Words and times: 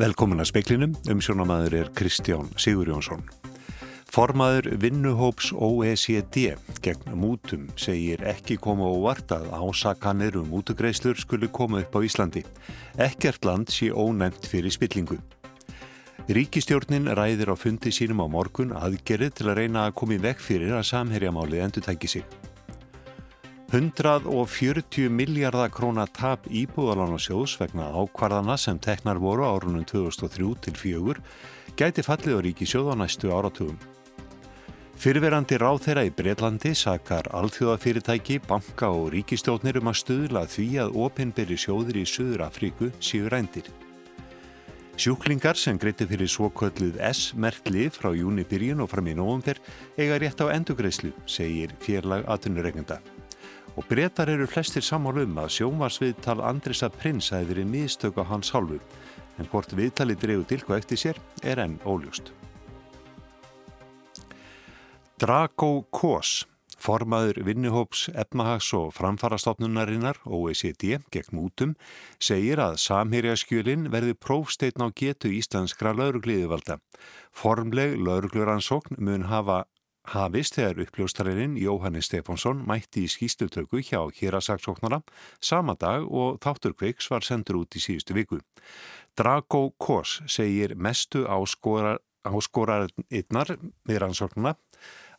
Velkomin 0.00 0.40
að 0.40 0.48
speklinum, 0.48 0.92
umsjónamaður 1.12 1.74
er 1.76 1.88
Kristján 1.92 2.46
Sigur 2.56 2.88
Jónsson. 2.88 3.20
Formaður 4.08 4.70
vinnuhóps 4.80 5.50
OECD 5.52 6.54
gegn 6.80 7.18
mútum 7.20 7.66
segir 7.76 8.24
ekki 8.26 8.56
koma 8.56 8.88
óvart 8.88 9.34
að 9.36 9.50
ásakanir 9.52 10.38
um 10.40 10.48
mútugreislur 10.54 11.20
skuli 11.20 11.50
koma 11.52 11.84
upp 11.84 11.94
á 11.94 12.00
Íslandi. 12.00 12.46
Ekkert 12.96 13.44
land 13.44 13.68
sé 13.68 13.92
ónæmt 13.92 14.48
fyrir 14.48 14.72
spillingu. 14.72 15.20
Ríkistjórnin 16.30 17.08
ræðir 17.10 17.50
á 17.50 17.56
fundi 17.58 17.90
sínum 17.90 18.20
á 18.22 18.30
morgun 18.30 18.70
aðgerið 18.70 19.32
til 19.34 19.46
að 19.50 19.56
reyna 19.58 19.88
að 19.88 19.96
koma 19.98 20.14
í 20.14 20.20
vekk 20.22 20.44
fyrir 20.44 20.76
að 20.78 20.84
samherjamálið 20.86 21.62
endur 21.64 21.82
tæki 21.82 22.10
sig. 22.12 22.36
140 23.74 25.10
miljardar 25.10 25.72
króna 25.74 26.04
tap 26.06 26.46
íbúðalánarsjóðs 26.46 27.56
vegna 27.58 27.88
ákvarðana 27.98 28.54
sem 28.62 28.78
teknar 28.78 29.18
voru 29.18 29.48
árunum 29.48 29.82
2003 29.82 30.54
til 30.68 30.78
4 30.78 31.18
gæti 31.74 32.06
fallið 32.06 32.38
á 32.38 32.40
ríkisjóð 32.46 32.94
á 32.94 33.02
næstu 33.02 33.34
áratugum. 33.34 33.82
Fyrverandi 35.02 35.58
ráð 35.58 35.82
þeirra 35.88 36.06
í 36.06 36.14
Breitlandi 36.14 36.76
sakar 36.78 37.26
alþjóðafyrirtæki, 37.34 38.38
banka 38.46 38.94
og 38.94 39.10
ríkistjóðnir 39.16 39.82
um 39.82 39.90
að 39.90 40.02
stuðla 40.04 40.46
því 40.46 40.72
að 40.86 40.98
opinberi 41.10 41.58
sjóðir 41.58 42.04
í 42.04 42.06
Suður 42.06 42.46
Afríku 42.46 42.94
séu 43.02 43.26
rændir. 43.26 43.89
Sjúklingar 45.00 45.56
sem 45.56 45.78
greiti 45.80 46.04
fyrir 46.04 46.28
svokölluð 46.28 46.98
S-merkli 47.08 47.86
frá 47.88 48.10
júni 48.12 48.42
byrjun 48.44 48.82
og 48.84 48.90
fram 48.92 49.06
í 49.08 49.14
nógumfer 49.16 49.56
eiga 49.96 50.18
rétt 50.20 50.42
á 50.44 50.52
endugreislu, 50.52 51.14
segir 51.24 51.72
férlag 51.80 52.26
aðtunuregnenda 52.28 52.98
og 53.80 53.86
breytar 53.88 54.28
eru 54.28 54.44
flestir 54.50 54.84
sammálu 54.84 55.24
um 55.24 55.38
að 55.40 55.54
sjónvarsviðtal 55.54 56.42
Andrisa 56.44 56.90
Prins 56.92 57.30
hefði 57.32 57.48
verið 57.54 57.70
mistök 57.72 58.20
á 58.20 58.28
hans 58.28 58.52
hálfu 58.52 58.76
en 59.40 59.48
hvort 59.48 59.72
viðtali 59.72 60.18
dregu 60.20 60.44
dilko 60.50 60.76
eftir 60.76 61.00
sér 61.00 61.20
er 61.48 61.62
enn 61.64 61.78
óljúst. 61.88 62.34
Drago 65.16 65.86
Kós, 65.88 66.44
formaður 66.80 67.42
vinnuhóps 67.44 68.08
efnahags- 68.14 68.72
og 68.74 68.94
framfarastofnunarinnar 68.96 70.18
OECD 70.26 70.98
gegn 71.12 71.36
mútum, 71.36 71.74
segir 72.18 72.58
að 72.58 72.80
samhýrjaskjölinn 72.82 73.90
verði 73.92 74.16
prófsteitn 74.16 74.82
á 74.82 74.88
getu 74.90 75.28
íslenskra 75.28 75.92
laurugliðivalda. 75.94 76.80
Formleg 77.30 78.00
laurugluransókn 78.00 78.98
mun 78.98 79.28
hafa 79.28 79.66
hafist 80.10 80.56
þegar 80.56 80.80
uppljóstarinn 80.86 81.58
Jóhannes 81.60 82.08
Stefánsson 82.08 82.64
mætti 82.66 83.04
í 83.04 83.10
skýstutöku 83.10 83.82
hjá 83.84 84.00
hérasaksóknara 84.16 85.02
sama 85.40 85.74
dag 85.78 86.06
og 86.08 86.40
þáttur 86.42 86.74
kveiks 86.74 87.10
var 87.12 87.22
sendur 87.26 87.56
út 87.62 87.76
í 87.76 87.80
síðustu 87.82 88.14
viku. 88.16 88.40
Drago 89.16 89.70
Kors 89.78 90.20
segir 90.26 90.74
mestu 90.76 91.26
áskorarinnar 91.28 93.48
með 93.86 93.98
rannsóknuna 94.02 94.54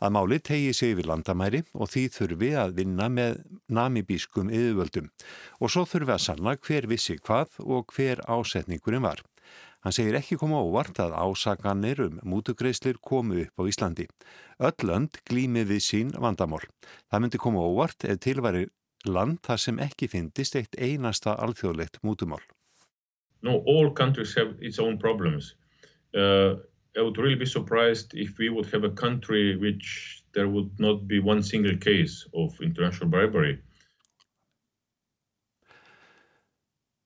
að 0.02 0.14
máli 0.16 0.40
tegi 0.42 0.74
sig 0.74 0.96
yfir 0.96 1.10
landamæri 1.12 1.62
og 1.78 1.92
því 1.94 2.04
þurfi 2.16 2.52
að 2.58 2.76
vinna 2.80 3.08
með 3.14 3.42
namibískum 3.70 4.50
yðurvöldum 4.50 5.12
og 5.60 5.74
svo 5.74 5.86
þurfi 5.86 6.16
að 6.16 6.24
sanna 6.26 6.56
hver 6.58 6.88
vissi 6.90 7.18
hvað 7.22 7.60
og 7.62 7.94
hver 7.96 8.24
ásetningurinn 8.26 9.06
var. 9.06 9.22
Hann 9.82 9.96
segir 9.96 10.18
ekki 10.20 10.38
koma 10.38 10.60
óvart 10.62 11.00
að 11.02 11.16
ásaganir 11.18 12.04
um 12.06 12.20
mútugreislir 12.22 13.00
komu 13.02 13.40
upp 13.42 13.62
á 13.62 13.64
Íslandi. 13.66 14.06
Öll 14.62 14.86
lönd 14.86 15.18
glými 15.26 15.64
við 15.66 15.82
sín 15.82 16.12
vandamál. 16.14 16.62
Það 17.10 17.24
myndi 17.24 17.42
koma 17.42 17.66
óvart 17.66 18.06
ef 18.06 18.20
tilværi 18.22 18.68
land 19.10 19.40
þar 19.46 19.62
sem 19.64 19.80
ekki 19.82 20.10
finnist 20.12 20.58
eitt 20.58 20.78
einasta 20.78 21.34
alþjóðlegt 21.34 21.98
mútumál. 22.06 22.44
No, 23.42 23.64
all 23.66 23.90
countries 23.90 24.36
have 24.38 24.54
its 24.62 24.78
own 24.78 25.00
problems. 25.02 25.56
Uh, 26.14 26.62
I 26.98 27.02
would 27.02 27.18
really 27.18 27.36
be 27.36 27.46
surprised 27.46 28.14
if 28.14 28.38
we 28.38 28.50
would 28.50 28.68
have 28.74 28.84
a 28.84 28.90
country 28.90 29.56
which 29.56 30.24
there 30.34 30.50
would 30.50 30.72
not 30.80 31.08
be 31.08 31.20
one 31.20 31.42
single 31.42 31.78
case 31.78 32.28
of 32.34 32.60
international 32.62 33.10
bribery. 33.10 33.60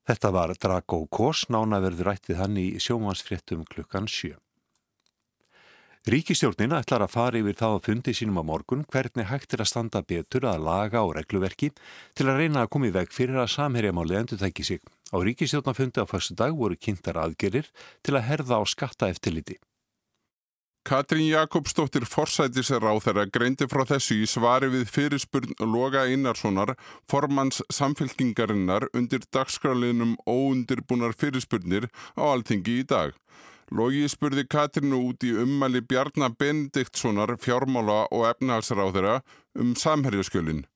Þetta 0.06 0.30
var 0.34 0.54
Drago 0.62 1.06
Kors, 1.10 1.48
nánaverður 1.50 2.12
rættið 2.12 2.38
hann 2.38 2.58
í 2.62 2.66
sjómansfréttum 2.82 3.64
klukkan 3.66 4.06
7. 4.06 4.36
Ríkistjórnin 6.06 6.76
ætlar 6.78 7.02
að 7.02 7.14
fara 7.16 7.40
yfir 7.40 7.58
þá 7.58 7.66
að 7.72 7.86
fundi 7.88 8.14
sínum 8.14 8.38
á 8.38 8.44
morgun 8.46 8.84
hvernig 8.94 9.26
hægt 9.26 9.56
er 9.58 9.64
að 9.66 9.72
standa 9.72 10.04
betur 10.06 10.46
að 10.46 10.62
laga 10.68 11.02
og 11.02 11.16
regluverki 11.18 11.72
til 12.14 12.28
að 12.30 12.44
reyna 12.44 12.62
að 12.62 12.70
koma 12.76 12.92
í 12.92 12.94
veg 12.94 13.10
fyrir 13.10 13.42
að 13.42 13.56
samherjamálið 13.56 14.20
endur 14.20 14.42
þekki 14.46 14.66
sig. 14.70 14.84
Á 15.10 15.18
ríkistjórnafundi 15.26 16.06
á 16.06 16.10
fyrstu 16.10 16.38
dag 16.38 16.54
voru 16.54 16.78
kynntar 16.78 17.18
aðgerir 17.18 17.74
til 18.06 18.14
að 18.14 18.28
herða 18.30 18.62
á 18.62 18.64
skatta 18.70 19.10
eftirliti. 19.10 19.58
Katrín 20.86 21.32
Jakobsdóttir 21.34 22.04
forsætisir 22.06 22.84
á 22.86 22.94
þeirra 23.02 23.24
greindi 23.34 23.66
frá 23.66 23.82
þessu 23.90 24.20
í 24.22 24.28
svari 24.30 24.68
við 24.70 24.84
fyrirspurn 24.94 25.56
Loga 25.66 26.04
Einarssonar 26.06 26.76
formanns 27.10 27.64
samfélkingarinnar 27.74 28.86
undir 28.94 29.26
dagskraliðnum 29.34 30.14
óundirbúnar 30.30 31.18
fyrirspurnir 31.18 31.90
á 32.14 32.24
alþingi 32.30 32.78
í 32.84 32.86
dag. 32.86 33.18
Logi 33.74 34.06
spurði 34.14 34.46
Katrínu 34.46 35.02
út 35.10 35.26
í 35.26 35.34
ummæli 35.34 35.82
Bjarnar 35.82 36.38
Benediktssonar 36.38 37.34
fjármála 37.42 38.04
og 38.14 38.30
efnahagsráðara 38.30 39.24
um 39.58 39.74
samherjaskjölinn. 39.74 40.68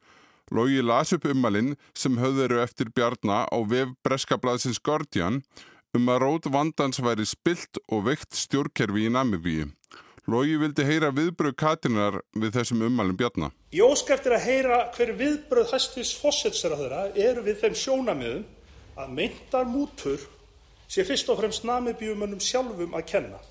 Logi 0.49 0.81
las 0.81 1.13
upp 1.13 1.29
ummælinn 1.29 1.75
sem 1.93 2.17
höfðuru 2.17 2.63
eftir 2.65 2.89
Bjarnar 2.89 3.45
á 3.53 3.57
vef 3.61 3.93
Breskablaðsins 4.01 4.81
Guardian 4.81 5.43
um 5.97 6.09
að 6.13 6.21
rót 6.21 6.47
vandans 6.53 7.01
væri 7.01 7.25
spilt 7.25 7.79
og 7.89 8.05
veikt 8.05 8.37
stjórnkerfi 8.37 9.07
í 9.07 9.13
Namibíu. 9.13 9.69
Lógi 10.29 10.59
vildi 10.61 10.85
heyra 10.85 11.09
viðbröð 11.15 11.55
Katinar 11.57 12.19
við 12.37 12.53
þessum 12.59 12.83
ummælum 12.85 13.17
Bjarnar. 13.17 13.53
Ég 13.73 13.81
ósk 13.81 14.11
eftir 14.13 14.35
að 14.35 14.45
heyra 14.45 14.79
hver 14.93 15.15
viðbröð 15.17 15.73
hæstis 15.73 16.11
fósetseraðura 16.21 17.07
eru 17.17 17.41
við 17.47 17.63
þeim 17.63 17.79
sjónamiðum 17.81 18.45
að 18.99 19.15
meintar 19.17 19.65
mútur 19.65 20.21
sé 20.89 21.05
fyrst 21.07 21.31
og 21.33 21.41
fremst 21.41 21.65
namibíumönnum 21.65 22.43
sjálfum 22.43 22.93
að 22.93 23.07
kenna. 23.09 23.41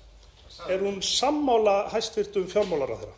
Er 0.71 0.79
hún 0.83 1.03
sammála 1.03 1.89
hæstvirtum 1.91 2.47
fjármálaráðura? 2.51 3.15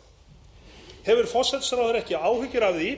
Hefur 1.06 1.30
fósetseraðura 1.30 2.02
ekki 2.02 2.18
áhyggjur 2.18 2.66
af 2.66 2.78
því 2.78 2.92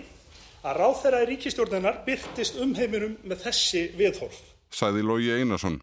að 0.64 0.78
ráð 0.80 1.00
þeirra 1.02 1.24
í 1.24 1.32
ríkistjórninar 1.34 2.04
byrtist 2.08 2.56
umheiminum 2.60 3.18
með 3.24 3.44
þessi 3.50 3.90
viðhorf? 3.98 4.40
Sæði 4.72 5.04
Lógi 5.04 5.34
Einarsson. 5.36 5.82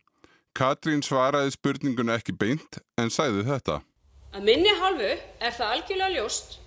Katrín 0.57 0.99
svaraði 1.05 1.53
spurningunni 1.55 2.11
ekki 2.11 2.33
beint 2.35 2.81
en 2.99 3.11
sæði 3.13 3.45
þetta. 3.47 3.79
Að 4.35 4.47
minni 4.47 4.71
hálfu 4.79 5.11
er 5.11 5.53
það 5.55 5.75
algjörlega 5.75 6.15
ljóst 6.17 6.57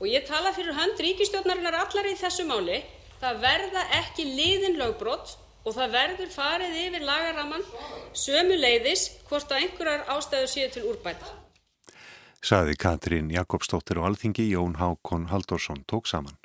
og 0.00 0.10
ég 0.10 0.26
tala 0.28 0.52
fyrir 0.56 0.76
hönd 0.76 1.00
ríkistjórnarinnar 1.00 1.78
allar 1.78 2.08
í 2.10 2.14
þessu 2.20 2.44
máli 2.48 2.82
það 3.22 3.40
verða 3.46 3.86
ekki 4.00 4.26
liðin 4.28 4.76
lögbrot 4.80 5.34
og 5.64 5.72
það 5.72 5.96
verður 5.96 6.32
farið 6.34 6.76
yfir 6.82 7.06
lagaraman 7.08 7.64
sömu 8.12 8.58
leiðis 8.60 9.06
hvort 9.30 9.52
að 9.52 9.64
einhverjar 9.64 10.04
ástæðu 10.12 10.50
séu 10.52 10.68
til 10.74 10.84
úrbæta. 10.90 11.32
Saði 12.44 12.76
Katrín 12.76 13.32
Jakobsdóttir 13.32 14.02
og 14.02 14.10
alþingi 14.10 14.50
Jón 14.50 14.76
Hákon 14.76 15.30
Haldorsson 15.32 15.80
tók 15.88 16.10
saman. 16.10 16.36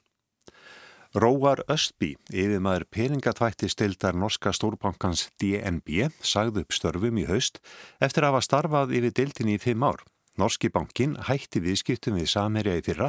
Róar 1.17 1.63
Östby, 1.65 2.11
yfirmaður 2.29 2.83
peningatvætti 2.93 3.65
stildar 3.73 4.13
norska 4.13 4.51
stórbankans 4.53 5.23
DNB, 5.41 6.11
sagði 6.21 6.61
upp 6.61 6.75
störfum 6.75 7.17
í 7.17 7.23
haust 7.25 7.57
eftir 7.97 8.27
að 8.27 8.35
hafa 8.35 8.41
starfað 8.45 8.93
yfir 8.99 9.15
dildinni 9.17 9.55
í 9.57 9.61
fimm 9.63 9.87
ár. 9.89 10.03
Norski 10.37 10.69
bankin 10.69 11.15
hætti 11.25 11.63
viðskiptum 11.65 12.19
við 12.19 12.29
Samherja 12.29 12.75
í 12.77 12.83
fyrra 12.85 13.07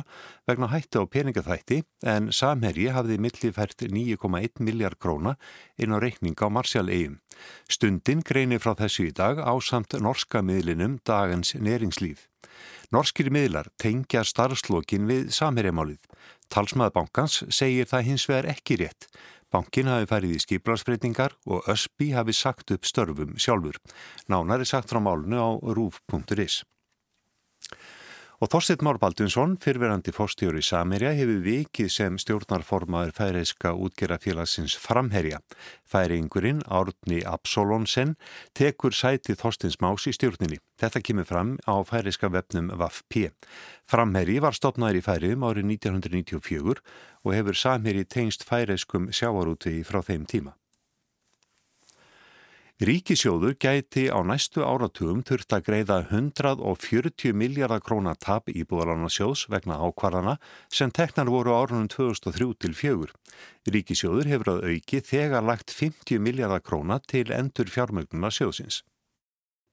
vegna 0.49 0.71
hætti 0.72 0.97
á 0.97 1.05
peningaþætti 1.13 1.83
en 2.09 2.30
Samherji 2.33 2.89
hafði 2.89 3.19
millifært 3.21 3.84
9,1 3.84 4.65
miljard 4.65 4.97
króna 4.97 5.36
inn 5.77 5.92
á 5.92 6.01
reikning 6.01 6.41
á 6.41 6.48
Marsjál-eigum. 6.48 7.21
Stundin 7.69 8.24
greinir 8.24 8.65
frá 8.65 8.72
þessu 8.80 9.10
í 9.10 9.13
dag 9.13 9.45
á 9.45 9.53
samt 9.60 9.92
norska 10.01 10.41
miðlinum 10.41 10.97
dagans 11.04 11.53
neringslíf. 11.53 12.30
Norskir 12.91 13.28
miðlar 13.28 13.69
tengja 13.77 14.24
starfslokin 14.24 15.04
við 15.07 15.28
Samherjamálið. 15.36 16.01
Talsmaðbankans 16.50 17.44
segir 17.54 17.86
það 17.86 18.08
hins 18.08 18.26
vegar 18.26 18.48
ekki 18.50 18.80
rétt. 18.80 19.06
Bankin 19.50 19.91
hafi 19.91 20.06
færið 20.10 20.34
í 20.34 20.41
skiplarsbreytingar 20.44 21.36
og 21.50 21.66
Ösby 21.70 22.10
hafi 22.14 22.34
sagt 22.34 22.70
upp 22.74 22.86
störfum 22.86 23.36
sjálfur. 23.38 23.78
Nánar 24.30 24.62
er 24.62 24.70
sagt 24.70 24.91
frá 24.91 25.00
málunu 25.02 25.38
á 25.38 25.50
rúf.is. 25.74 26.62
Og 28.41 28.48
Þorstitt 28.48 28.81
Már 28.81 28.97
Baldunsson, 28.97 29.59
fyrverandi 29.60 30.15
fórstjóri 30.16 30.63
Samirja, 30.65 31.10
hefur 31.13 31.42
vikið 31.45 31.91
sem 31.92 32.15
stjórnarformaður 32.16 33.10
færeiska 33.13 33.75
útgerafélagsins 33.77 34.78
framherja. 34.81 35.42
Færingurinn, 35.84 36.63
Árni 36.65 37.19
Absolonsen, 37.28 38.15
tekur 38.57 38.97
sæti 38.97 39.37
Þorstins 39.37 39.77
Más 39.84 40.09
í 40.09 40.15
stjórninni. 40.16 40.57
Þetta 40.81 41.03
kemur 41.04 41.28
fram 41.28 41.51
á 41.69 41.84
færiska 41.84 42.33
vefnum 42.33 42.72
VAF-P. 42.81 43.28
Framherji 43.84 44.39
var 44.41 44.57
stopnaður 44.57 45.03
í 45.03 45.04
færiðum 45.04 45.45
árið 45.45 45.69
1994 45.77 46.81
og 47.21 47.36
hefur 47.36 47.60
Samirji 47.66 48.09
tengst 48.09 48.48
færeiskum 48.48 49.13
sjávarúti 49.13 49.83
frá 49.84 50.01
þeim 50.01 50.25
tíma. 50.25 50.57
Ríkisjóður 52.80 53.59
gæti 53.60 54.06
á 54.09 54.24
næstu 54.24 54.62
áratugum 54.65 55.18
þurft 55.28 55.53
að 55.53 55.66
greiða 55.66 55.98
140 56.16 57.34
miljardar 57.36 57.82
krónar 57.84 58.16
tap 58.16 58.48
í 58.48 58.62
búðalánarsjóðs 58.65 59.42
vegna 59.53 59.77
ákvarðana 59.84 60.38
sem 60.72 60.88
teknar 60.88 61.28
voru 61.28 61.53
árunum 61.53 61.91
2003 61.92 62.54
til 62.65 62.72
fjögur. 62.72 63.12
Ríkisjóður 63.68 64.30
hefur 64.32 64.53
að 64.54 64.65
auki 64.71 65.03
þegar 65.04 65.44
lagt 65.44 65.77
50 65.77 66.24
miljardar 66.24 66.65
krónar 66.65 67.04
til 67.04 67.27
endur 67.36 67.68
fjármögnuna 67.68 68.32
sjóðsins. 68.32 68.80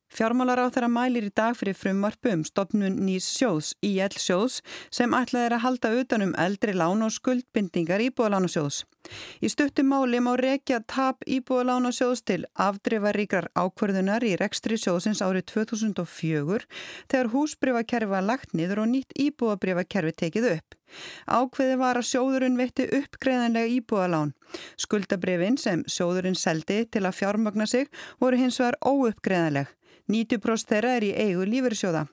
Fjármálar 0.07 0.61
á 0.63 0.71
þeirra 0.71 0.87
mælir 0.87 1.27
í 1.27 1.31
dag 1.35 1.55
fyrir 1.59 1.75
frumvarpu 1.75 2.31
um 2.31 2.43
stopnun 2.47 2.95
nýs 3.03 3.27
sjóðs, 3.27 3.73
IL 3.83 4.15
sjóðs, 4.15 4.61
sem 4.89 5.11
ætlað 5.13 5.47
er 5.49 5.55
að 5.57 5.63
halda 5.65 5.91
utanum 5.99 6.31
eldri 6.39 6.73
lán 6.73 7.03
og 7.03 7.11
skuldbindingar 7.11 8.03
íbúðalánasjóðs. 8.07 8.85
Í 9.43 9.51
stuttum 9.51 9.91
máli 9.91 10.19
má 10.23 10.33
rekja 10.39 10.79
tap 10.87 11.27
íbúðalánasjóðs 11.27 12.23
til 12.27 12.39
afdrifaríkrar 12.55 13.49
ákverðunar 13.55 14.23
í 14.27 14.33
rekstri 14.39 14.79
sjóðsins 14.79 15.21
árið 15.23 15.47
2004 15.53 16.65
þegar 17.11 17.31
húsbryfakerfi 17.35 18.11
var 18.11 18.27
lagt 18.27 18.55
niður 18.57 18.83
og 18.83 18.91
nýtt 18.95 19.15
íbúðabrifakerfi 19.27 20.15
tekið 20.23 20.51
upp. 20.55 20.77
Ákveði 21.27 21.79
var 21.79 21.99
að 21.99 22.09
sjóðurinn 22.09 22.59
veitti 22.59 22.87
uppgreðanlega 22.95 23.73
íbúðalán. 23.75 24.35
Skuldabrifin 24.79 25.59
sem 25.59 25.83
sjóðurinn 25.83 26.37
seldi 26.39 26.85
til 26.87 27.03
að 27.03 27.17
fjármagna 27.19 27.67
sig 27.67 27.91
voru 28.21 28.39
hins 28.39 28.59
vegar 28.61 28.79
óuppgreðanleg. 28.87 29.67
90% 30.11 30.71
þeirra 30.71 30.95
er 30.97 31.07
í 31.07 31.15
eigu 31.15 31.45
lífyrsjóða. 31.47 32.07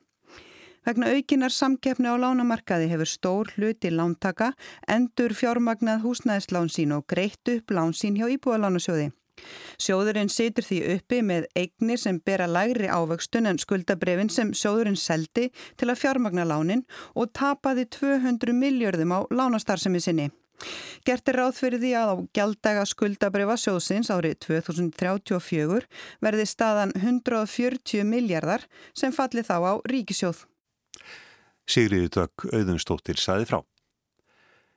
Vegna 0.84 1.08
aukinar 1.16 1.52
samkeppni 1.54 2.10
á 2.12 2.20
lánamarkaði 2.20 2.90
hefur 2.90 3.08
stór 3.08 3.50
hluti 3.56 3.88
lántaka 3.88 4.50
endur 4.90 5.32
fjármagnað 5.32 6.04
húsnæðislán 6.04 6.68
sín 6.68 6.92
og 6.92 7.06
greitt 7.08 7.48
upp 7.48 7.72
lán 7.72 7.96
sín 7.96 8.18
hjá 8.20 8.28
íbúðalánasjóði. 8.34 9.12
Sjóðurinn 9.80 10.30
situr 10.30 10.66
því 10.66 10.80
uppi 10.94 11.22
með 11.24 11.48
eignir 11.58 11.98
sem 11.98 12.20
bera 12.20 12.46
lægri 12.46 12.92
ávöxtun 12.92 13.48
en 13.50 13.58
skuldabrefin 13.58 14.30
sem 14.30 14.52
sjóðurinn 14.52 15.00
seldi 15.00 15.48
til 15.80 15.88
að 15.88 16.00
fjármagna 16.04 16.44
lánin 16.46 16.84
og 17.14 17.32
tapaði 17.32 17.88
200 17.98 18.54
miljörðum 18.60 19.16
á 19.16 19.20
lánastarðsemi 19.32 20.04
sinni. 20.04 20.30
Gert 21.04 21.28
er 21.28 21.38
ráð 21.40 21.58
fyrir 21.58 21.82
því 21.82 21.92
að 22.00 22.10
á 22.10 22.16
gjalddaga 22.38 22.86
skuldabrifa 22.88 23.58
sjóðsins 23.60 24.10
árið 24.14 24.38
2034 24.46 25.84
verði 26.24 26.46
staðan 26.48 26.94
140 26.96 28.08
miljardar 28.08 28.64
sem 28.96 29.12
falli 29.12 29.44
þá 29.44 29.56
á 29.60 29.72
ríkisjóð. 29.90 30.46
Sigriði 31.68 32.10
Dögg 32.16 32.48
Auðunstóttir 32.52 33.20
saði 33.20 33.48
frá. 33.48 33.60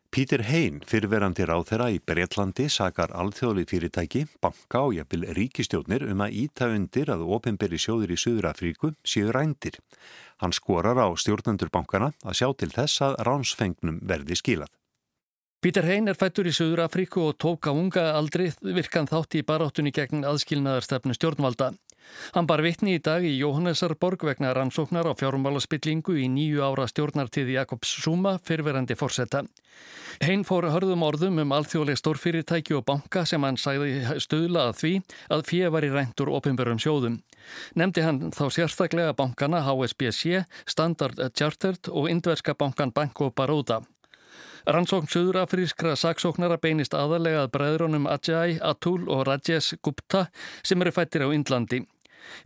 Pítur 0.07 0.41
Heyn, 0.47 0.79
fyrverandi 0.87 1.43
ráþera 1.45 1.89
í 1.91 1.97
Breitlandi, 1.99 2.69
sakar 2.71 3.11
alþjóðli 3.11 3.65
fyrirtæki, 3.67 4.23
banka 4.41 4.85
og 4.87 4.95
jafnvel 4.95 5.27
ríkistjónir 5.35 6.05
um 6.07 6.23
að 6.23 6.37
íta 6.45 6.69
undir 6.71 7.11
að 7.11 7.25
ofinberi 7.35 7.77
sjóður 7.77 8.15
í 8.15 8.19
Suðurafríku 8.23 8.93
séu 9.03 9.33
rændir. 9.35 9.75
Hann 10.39 10.55
skorar 10.55 10.97
á 11.03 11.11
stjórnendur 11.19 11.69
bankana 11.75 12.13
að 12.23 12.39
sjá 12.39 12.47
til 12.55 12.71
þess 12.71 13.03
að 13.03 13.19
ránsfengnum 13.27 13.99
verði 14.07 14.39
skilað. 14.39 14.71
Pítur 15.57 15.87
Hein 15.89 16.05
er 16.05 16.13
fættur 16.13 16.45
í 16.45 16.51
Suður 16.53 16.83
Afríku 16.83 17.23
og 17.31 17.39
tók 17.41 17.65
á 17.65 17.73
unga 17.73 18.11
aldri 18.13 18.51
virkan 18.61 19.07
þátt 19.09 19.39
í 19.39 19.41
baráttunni 19.41 19.89
gegn 19.89 20.21
aðskilnaðarstefnu 20.29 21.15
stjórnvalda. 21.17 21.71
Hann 22.35 22.45
bar 22.45 22.61
vittni 22.61 22.93
í 22.93 23.01
dag 23.01 23.25
í 23.25 23.31
Jóhannesarborg 23.39 24.21
vegna 24.29 24.51
rannsóknar 24.53 25.09
á 25.09 25.17
fjármálaspillingu 25.17 26.13
í 26.21 26.27
nýju 26.29 26.61
ára 26.61 26.85
stjórnartíði 26.85 27.57
Jakobs 27.57 27.95
Zuma 28.03 28.35
fyrverandi 28.37 28.93
fórsetta. 28.93 29.41
Hein 30.21 30.45
fór 30.45 30.69
hörðum 30.69 31.07
orðum 31.09 31.41
um 31.41 31.57
alþjóðleg 31.57 31.97
stórfyrirtæki 32.03 32.77
og 32.77 32.85
banka 32.85 33.25
sem 33.25 33.41
hann 33.41 33.57
sæði 33.57 34.21
stöðla 34.21 34.69
að 34.69 34.79
því 34.83 34.93
að 35.33 35.45
fyrir 35.49 35.73
var 35.73 35.89
í 35.89 35.93
ræntur 35.97 36.35
ofinbörum 36.37 36.77
sjóðum. 36.77 37.17
Nemdi 37.73 38.05
hann 38.05 38.27
þá 38.29 38.45
sérstaklega 38.53 39.17
bankana 39.17 39.65
HSBC, 39.65 40.45
Standard 40.69 41.17
Chartered 41.33 41.89
og 41.89 42.11
indverska 42.13 42.53
bankan 42.53 42.93
Banco 42.93 43.33
Baroda. 43.33 43.81
Rannsókn 44.67 45.07
söðurafrískra 45.07 45.93
saksóknara 45.95 46.57
beinist 46.59 46.91
aðalega 46.91 47.45
að 47.45 47.53
bræðrónum 47.53 48.07
Ajay, 48.11 48.57
Atul 48.59 49.05
og 49.07 49.21
Rajesh 49.29 49.77
Gupta 49.79 50.25
sem 50.59 50.81
eru 50.83 50.91
fættir 50.91 51.23
á 51.23 51.31
Indlandi. 51.31 51.85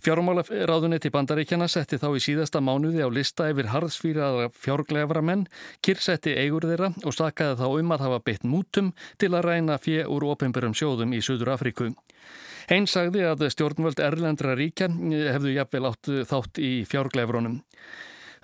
Fjármálaráðunni 0.05 0.99
til 1.01 1.09
bandaríkjana 1.15 1.65
setti 1.65 1.97
þá 1.97 2.11
í 2.13 2.21
síðasta 2.21 2.61
mánuði 2.61 3.01
á 3.01 3.09
lista 3.09 3.47
yfir 3.49 3.71
harðsfýraða 3.73 4.51
fjárglefra 4.53 5.23
menn, 5.25 5.47
kyrsetti 5.81 6.35
eigur 6.37 6.69
þeirra 6.69 6.91
og 7.01 7.17
sakaði 7.17 7.57
þá 7.63 7.65
um 7.71 7.95
að 7.97 8.05
hafa 8.05 8.21
beitt 8.29 8.45
mútum 8.45 8.93
til 9.17 9.31
að 9.33 9.47
ræna 9.47 9.79
fjö 9.81 10.05
úr 10.05 10.27
ofinbörum 10.35 10.77
sjóðum 10.77 11.17
í 11.17 11.23
Suður 11.25 11.55
Afríku. 11.55 11.89
Einn 12.69 12.85
sagði 12.85 13.25
að 13.31 13.47
stjórnvöld 13.55 13.97
Erlendra 13.97 14.53
ríkjan 14.53 15.09
hefðu 15.09 15.57
jafnvel 15.57 15.89
átt 15.89 16.13
þátt 16.29 16.61
í 16.61 16.73
fjárglefrónum. 16.85 17.63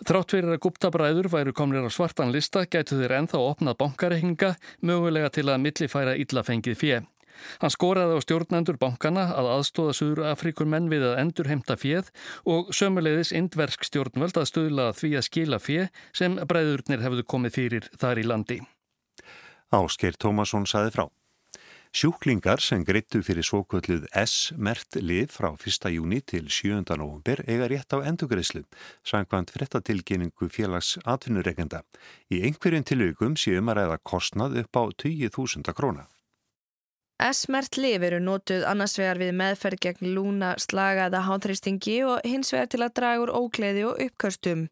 Þrátt 0.05 0.33
fyrir 0.35 0.53
að 0.53 0.61
guptabræður 0.61 1.27
væru 1.33 1.53
komnir 1.57 1.87
á 1.87 1.89
svartan 1.89 2.29
lista 2.29 2.67
gætu 2.69 2.99
þeir 2.99 3.15
enþá 3.17 3.39
opnað 3.41 3.79
bankareikninga 3.81 4.51
mögulega 4.85 5.31
til 5.33 5.47
að 5.49 5.63
millifæra 5.63 6.13
illafengið 6.21 6.77
fjö. 6.77 6.99
Hann 7.61 7.73
skoraði 7.73 8.17
á 8.17 8.21
stjórnendur 8.21 8.77
bankana 8.81 9.27
að 9.37 9.49
aðstóða 9.55 9.97
Suður 9.97 10.23
Afrikur 10.31 10.69
menn 10.69 10.89
við 10.93 11.05
að 11.09 11.19
endur 11.23 11.49
heimta 11.49 11.77
fjöð 11.77 12.09
og 12.45 12.71
sömuleiðis 12.77 13.33
indversk 13.37 13.85
stjórnvöld 13.89 14.37
að 14.37 14.49
stöðla 14.51 14.89
því 14.97 15.13
að 15.17 15.27
skila 15.29 15.61
fjö 15.61 15.89
sem 16.17 16.37
bræðurnir 16.49 17.05
hefðu 17.05 17.25
komið 17.25 17.57
fyrir 17.57 17.91
þar 17.97 18.21
í 18.21 18.27
landi. 18.29 18.61
Ásker 19.73 20.17
Tómasson 20.17 20.69
saði 20.69 20.93
frá. 20.93 21.07
Sjúklingar 21.97 22.61
sem 22.61 22.83
greittu 22.85 23.23
fyrir 23.25 23.45
svokvölluð 23.47 24.03
S-mert 24.21 24.99
lið 25.01 25.31
frá 25.33 25.47
1. 25.55 25.87
júni 25.95 26.19
til 26.21 26.45
7. 26.45 26.83
november 26.93 27.39
eiga 27.49 27.69
rétt 27.71 27.95
á 27.97 28.05
endugreislu, 28.05 28.61
sangkvæmt 29.01 29.55
frettatilkynningu 29.55 30.51
félags 30.53 30.91
atvinnureikenda. 31.09 31.81
Í 32.29 32.43
einhverjum 32.45 32.85
tilaukum 32.85 33.39
séum 33.41 33.73
að 33.73 33.79
ræða 33.79 33.97
kostnað 34.11 34.59
upp 34.61 34.77
á 34.77 34.83
20.000 35.07 35.73
króna. 35.73 36.05
S-mert 37.17 37.79
lif 37.81 38.03
eru 38.05 38.19
nótuð 38.21 38.61
annars 38.69 38.93
vegar 38.99 39.17
við 39.17 39.31
meðferð 39.39 39.79
gegn 39.81 40.11
lúna, 40.13 40.51
slaga 40.61 41.07
eða 41.09 41.23
hátþristingi 41.25 41.95
og 42.05 42.19
hins 42.29 42.53
vegar 42.53 42.69
til 42.69 42.83
að 42.85 42.93
draga 42.99 43.23
úr 43.23 43.31
ógleði 43.33 43.87
og 43.89 44.03
uppkastum. 44.05 44.67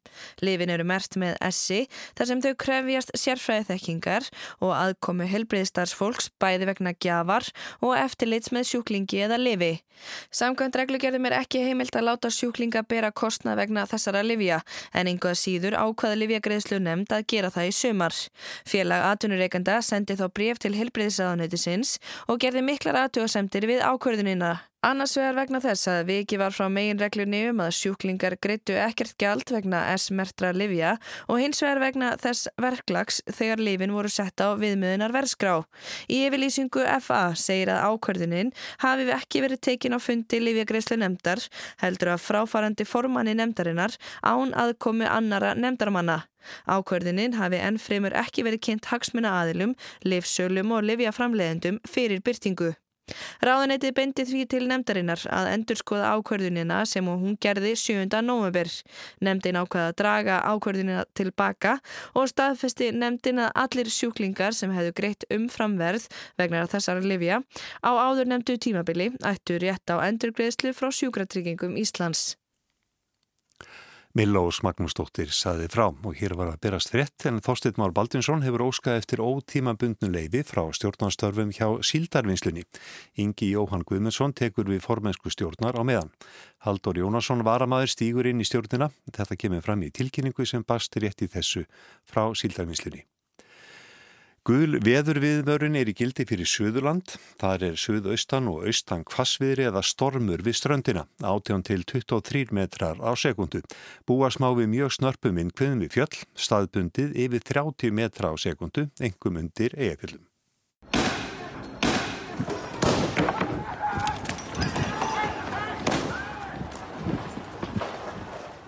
Lifin 0.45 0.69
eru 0.69 0.85
mert 0.85 1.17
með 1.17 1.39
S-i 1.49 1.79
þar 2.13 2.29
sem 2.29 2.43
þau 2.45 2.51
krefjast 2.61 3.15
sérfræði 3.17 3.65
þekkingar 3.71 4.29
og 4.59 4.75
aðkomi 4.77 5.25
helbriðstarfsfólks 5.31 6.29
bæði 6.37 6.69
vegna 6.69 6.93
gjafar 6.93 7.49
og 7.81 7.95
eftirlits 7.97 8.53
með 8.53 8.69
sjúklingi 8.69 9.25
eða 9.25 9.41
lifi. 9.41 9.73
Samkvæmt 10.29 10.75
reglugerðum 10.77 11.25
er 11.29 11.37
ekki 11.39 11.61
heimilt 11.63 11.95
að 11.95 12.09
láta 12.09 12.29
sjúklinga 12.33 12.83
bera 12.85 13.09
kostna 13.15 13.55
vegna 13.57 13.85
þessara 13.89 14.21
livja 14.25 14.59
en 14.93 15.09
einhvað 15.09 15.37
síður 15.39 15.77
ákvaða 15.79 16.19
livjagreðslu 16.19 16.81
nefnd 16.83 17.15
að 17.15 17.27
gera 17.31 17.51
það 17.53 17.69
í 17.69 17.75
sumar. 17.79 18.17
Félag 18.67 19.05
atvinnureikanda 19.09 19.79
sendi 19.85 20.17
þá 20.19 20.25
bref 20.35 20.59
til 20.61 20.75
helbriðsraðanautisins 20.75 21.95
og 22.27 22.34
og 22.35 22.41
gerði 22.43 22.65
miklar 22.67 22.97
aðtjóðasemtir 22.99 23.63
við 23.69 23.83
ákvörðunina. 23.87 24.49
Annars 24.85 25.15
vegar 25.17 25.33
vegna 25.33 25.57
þess 25.63 25.87
að 25.89 25.99
viki 26.11 26.37
var 26.37 26.53
frá 26.53 26.67
megin 26.69 26.99
reglunni 27.01 27.39
um 27.49 27.61
að 27.63 27.71
sjúklingar 27.73 28.35
greittu 28.37 28.75
ekkert 28.77 29.15
gjald 29.17 29.49
vegna 29.49 29.79
S-mertra 29.95 30.51
livja 30.53 30.91
og 31.25 31.39
hins 31.41 31.63
vegar 31.63 31.81
vegna 31.81 32.11
þess 32.21 32.51
verklags 32.61 33.17
þegar 33.25 33.63
lifin 33.65 33.95
voru 33.95 34.11
sett 34.13 34.43
á 34.45 34.53
viðmiðunar 34.53 35.15
verðskrá. 35.15 35.55
Í 36.05 36.21
yfirlýsingu 36.27 36.85
FA 37.01 37.23
segir 37.33 37.73
að 37.73 37.95
ákvörðunin 37.95 38.53
hafi 38.85 39.09
ekki 39.17 39.43
verið 39.47 39.63
tekin 39.71 39.97
á 39.97 39.99
fundi 40.05 40.43
livjagreislu 40.43 41.01
nefndar 41.01 41.41
heldur 41.81 42.13
að 42.13 42.23
fráfarandi 42.27 42.85
formanni 42.85 43.33
nefndarinnar 43.41 43.97
án 44.21 44.53
aðkomi 44.53 45.09
annara 45.09 45.55
nefndarmanna. 45.57 46.21
Ákvörðinin 46.69 47.39
hafi 47.41 47.57
enn 47.57 47.81
fremur 47.81 48.13
ekki 48.13 48.45
verið 48.45 48.67
kynnt 48.69 48.93
hagsmuna 48.93 49.33
aðilum, 49.41 49.73
livsölum 50.05 50.77
og 50.77 50.85
livjaframleðendum 50.93 51.81
fyrir 51.89 52.21
byrtingu. 52.21 52.75
Ráðanettið 53.45 53.93
bendi 53.97 54.25
því 54.25 54.43
til 54.49 54.61
nefndarinnar 54.69 55.25
að 55.29 55.49
endurskoða 55.53 56.11
ákvörðunina 56.17 56.81
sem 56.89 57.05
hún 57.05 57.35
gerði 57.41 57.75
7. 57.77 58.05
november. 58.25 58.71
Nefndin 59.25 59.59
ákvaða 59.61 59.91
að 59.91 59.97
draga 60.01 60.39
ákvörðunina 60.51 61.03
tilbaka 61.17 61.75
og 62.13 62.29
staðfesti 62.31 62.91
nefndin 62.95 63.43
að 63.45 63.51
allir 63.65 63.91
sjúklingar 63.93 64.57
sem 64.57 64.73
hefðu 64.75 64.95
greitt 65.01 65.27
umframverð 65.33 66.07
vegna 66.39 66.65
þessara 66.71 67.05
livja 67.05 67.41
á 67.85 67.91
áður 67.93 68.31
nefndu 68.33 68.57
tímabili 68.57 69.11
ættu 69.21 69.59
rétt 69.61 69.93
á 69.93 70.01
endurgreðslu 70.07 70.73
frá 70.73 70.89
sjúkratryggingum 70.89 71.77
Íslands. 71.81 72.33
Millós 74.15 74.61
Magnúsdóttir 74.63 75.27
saði 75.35 75.65
frá 75.67 75.89
og 75.89 76.13
hér 76.15 76.37
var 76.39 76.47
að 76.53 76.61
berast 76.63 76.93
frétt 76.93 77.25
en 77.27 77.41
Þorstein 77.43 77.75
Már 77.81 77.91
Baldinsson 77.91 78.45
hefur 78.45 78.61
óskað 78.63 79.01
eftir 79.01 79.19
ótímabundnu 79.19 80.07
leifi 80.07 80.39
frá 80.47 80.61
stjórnarstörfum 80.71 81.51
hjá 81.51 81.67
síldarvinslunni. 81.83 82.63
Ingi 83.19 83.49
Jóhann 83.51 83.83
Guðmundsson 83.83 84.31
tekur 84.31 84.71
við 84.71 84.85
formensku 84.85 85.33
stjórnar 85.35 85.75
á 85.75 85.83
meðan. 85.83 86.13
Haldur 86.63 87.01
Jónasson 87.01 87.43
varamæður 87.43 87.91
stýgur 87.91 88.29
inn 88.31 88.39
í 88.39 88.47
stjórnina. 88.47 88.87
Þetta 89.11 89.35
kemur 89.35 89.67
fram 89.67 89.83
í 89.83 89.91
tilkynningu 89.91 90.47
sem 90.47 90.63
bast 90.63 90.95
rétt 90.95 91.19
í 91.19 91.27
þessu 91.35 91.65
frá 92.07 92.31
síldarvinslunni. 92.31 93.03
Gul 94.45 94.77
veðurviðvörun 94.85 95.73
er 95.73 95.89
í 95.89 95.93
gildi 95.97 96.21
fyrir 96.29 96.45
Suðurland. 96.45 97.15
Það 97.41 97.63
er 97.65 97.77
suðaustan 97.81 98.45
og 98.51 98.67
austan 98.69 99.01
kvassviðri 99.01 99.63
eða 99.71 99.81
stormur 99.81 100.43
við 100.45 100.59
ströndina, 100.59 101.07
átján 101.25 101.63
til 101.65 101.81
23 101.81 102.53
metrar 102.53 103.01
á 103.01 103.09
sekundu. 103.17 103.63
Búa 104.05 104.29
smá 104.29 104.51
við 104.53 104.69
mjög 104.75 104.93
snörpum 104.99 105.39
innkviðum 105.41 105.81
við 105.81 105.95
fjöll, 105.97 106.21
staðbundið 106.37 107.17
yfir 107.25 107.41
30 107.41 107.97
metra 107.97 108.29
á 108.29 108.33
sekundu, 108.37 108.85
engum 109.01 109.41
undir 109.41 109.73
eigafjöllum. 109.73 110.29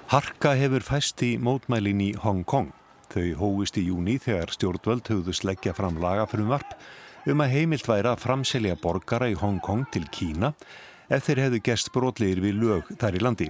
Harka 0.09 0.57
hefur 0.57 0.81
fæst 0.81 1.21
í 1.21 1.35
mótmælin 1.37 2.01
í 2.01 2.11
Hong 2.25 2.41
Kong. 2.49 2.73
Þau 3.17 3.33
hóist 3.39 3.77
í 3.81 3.87
júni 3.87 4.19
þegar 4.21 4.51
stjórnvöld 4.53 5.07
höfðu 5.09 5.33
sleggja 5.33 5.71
fram 5.73 5.95
lagafrumvarp 5.97 6.75
um 7.31 7.41
að 7.41 7.53
heimilt 7.55 7.87
væri 7.89 8.11
að 8.11 8.21
framselja 8.21 8.75
borgara 8.77 9.29
í 9.31 9.37
Hong 9.39 9.57
Kong 9.65 9.87
til 9.89 10.03
Kína 10.13 10.51
ef 11.09 11.25
þeir 11.25 11.41
hefðu 11.47 11.61
gest 11.65 11.89
brotleir 11.95 12.43
við 12.43 12.59
lög 12.61 12.91
þar 13.01 13.17
í 13.17 13.23
landi. 13.25 13.47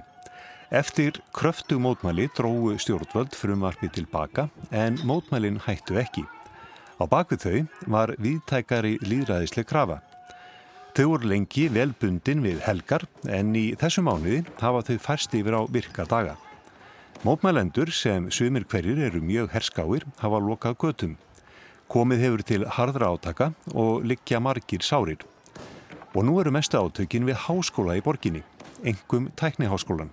Eftir 0.72 1.20
kröftu 1.36 1.76
mótmæli 1.84 2.30
dróðu 2.38 2.78
stjórnvöld 2.80 3.36
frumvarpi 3.36 3.92
tilbaka 3.92 4.48
en 4.72 4.96
mótmælin 5.04 5.60
hættu 5.66 6.00
ekki. 6.00 6.24
Á 6.96 7.04
bakvið 7.04 7.44
þau 7.44 7.92
var 7.92 8.16
viðtækari 8.16 8.96
líðræðisleg 9.04 9.68
krafa. 9.68 10.00
Þau 10.96 11.06
voru 11.12 11.34
lengi 11.34 11.68
velbundin 11.68 12.40
við 12.46 12.64
helgar 12.64 13.04
en 13.28 13.52
í 13.52 13.68
þessu 13.76 14.06
mánuði 14.06 14.46
hafa 14.64 14.86
þau 14.88 14.96
færst 15.10 15.36
yfir 15.36 15.60
á 15.60 15.62
virka 15.68 16.08
daga. 16.08 16.38
Mótmælendur 17.26 17.90
sem 17.90 18.28
sumir 18.30 18.62
hverjir 18.70 18.98
eru 19.08 19.18
mjög 19.18 19.48
herskáir 19.50 20.04
hafa 20.20 20.38
lokað 20.38 20.76
götum. 20.78 21.16
Komið 21.90 22.20
hefur 22.22 22.42
til 22.46 22.66
hardra 22.76 23.08
átaka 23.10 23.48
og 23.74 24.04
likja 24.06 24.38
margir 24.38 24.84
sárir. 24.86 25.24
Og 26.14 26.22
nú 26.22 26.36
eru 26.38 26.52
mestu 26.54 26.78
átökin 26.78 27.26
við 27.26 27.40
háskóla 27.42 27.96
í 27.98 28.04
borginni, 28.06 28.44
engum 28.86 29.32
tækniháskólan. 29.34 30.12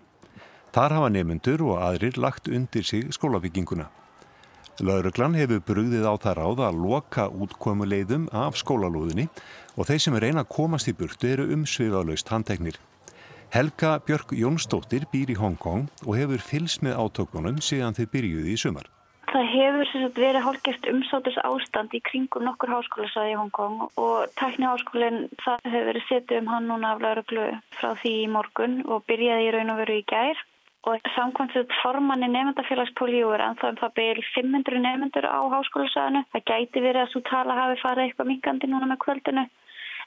Þar 0.74 0.96
hafa 0.98 1.12
nefnendur 1.14 1.62
og 1.68 1.84
aðrir 1.86 2.18
lagt 2.18 2.50
undir 2.50 2.84
sig 2.84 3.14
skólabygginguna. 3.14 3.86
Lauruglan 4.82 5.38
hefur 5.38 5.62
brugðið 5.62 6.10
á 6.10 6.14
það 6.18 6.38
ráð 6.42 6.66
að 6.66 6.82
loka 6.88 7.30
útkomuleiðum 7.30 8.32
af 8.34 8.58
skólalúðinni 8.58 9.30
og 9.78 9.86
þeir 9.86 10.02
sem 10.02 10.18
er 10.18 10.28
að 10.34 10.50
komast 10.50 10.90
í 10.90 10.98
burtu 10.98 11.30
eru 11.30 11.52
umsviðalaust 11.54 12.34
handteknir. 12.34 12.82
Helga 13.54 14.00
Björk 14.06 14.34
Jónsdóttir 14.36 15.06
býr 15.12 15.32
í 15.32 15.38
Hongkong 15.40 15.88
og 16.06 16.18
hefur 16.18 16.42
fylst 16.42 16.82
með 16.86 16.98
átökunum 17.04 17.62
síðan 17.64 17.96
þau 17.98 18.06
byrjuði 18.14 18.56
í 18.56 18.60
sumar. 18.60 18.90
Það 19.30 19.46
hefur 19.52 19.92
verið 20.16 20.44
hálfgeft 20.46 20.90
umsátus 20.92 21.38
ástand 21.44 21.94
í 21.98 22.02
kringum 22.08 22.46
nokkur 22.48 22.72
háskólasæði 22.72 23.34
í 23.34 23.38
Hongkong 23.40 23.86
og 24.00 24.34
tækniháskólinn 24.40 25.26
það 25.44 25.70
hefur 25.70 25.88
verið 25.92 26.10
setið 26.10 26.42
um 26.42 26.52
hann 26.54 26.70
núna 26.72 26.94
af 26.96 27.04
lauruglu 27.04 27.48
frá 27.76 27.94
því 28.02 28.14
í 28.24 28.28
morgun 28.32 28.78
og 28.88 29.04
byrjaði 29.10 29.48
í 29.48 29.56
raun 29.56 29.74
og 29.76 29.82
veru 29.84 29.98
í 30.00 30.06
gær 30.08 30.44
og 30.86 31.10
samkvæmt 31.16 31.56
þetta 31.58 31.82
formanni 31.82 32.30
nefndafélagspolíur 32.30 33.42
en 33.42 33.60
það 33.60 33.72
um 33.74 33.80
það 33.82 33.96
byrjið 34.00 34.32
500 34.38 34.82
nefndur 34.86 35.28
á 35.28 35.40
háskólasæðinu. 35.56 36.26
Það 36.32 36.48
gæti 36.52 36.84
verið 36.86 37.02
að 37.04 37.12
svo 37.14 37.22
tala 37.30 37.60
hafi 37.60 37.80
farið 37.82 38.04
eitthvað 38.06 38.30
minkandi 38.32 38.70
núna 38.70 38.92
með 38.92 39.02
kvöldinu 39.06 39.46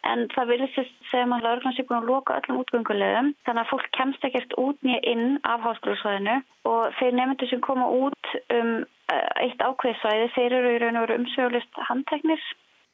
en 0.06 0.26
það 0.34 0.50
virðist 0.52 0.94
sem 1.10 1.32
að 1.34 1.46
lauruglan 1.46 1.74
sé 1.76 1.84
búin 1.88 2.00
að 2.02 2.10
loka 2.12 2.36
öllum 2.38 2.60
útgöngulegum 2.62 3.32
þannig 3.46 3.62
að 3.64 3.70
fólk 3.72 3.88
kemst 3.96 4.24
ekkert 4.28 4.54
út 4.60 4.78
nýja 4.86 5.00
inn 5.12 5.38
af 5.42 5.64
háskólusvæðinu 5.66 6.38
og 6.70 6.96
þeir 7.00 7.18
nefndur 7.18 7.50
sem 7.50 7.64
koma 7.64 7.88
út 7.90 8.32
um 8.54 8.72
eh, 9.12 9.28
eitt 9.44 9.62
ákveðsvæði 9.62 10.30
þeir 10.36 10.56
eru 10.60 10.74
í 10.74 10.80
raun 10.82 11.00
og 11.00 11.06
veru 11.06 11.20
umsögulist 11.22 11.84
handteknir. 11.90 12.42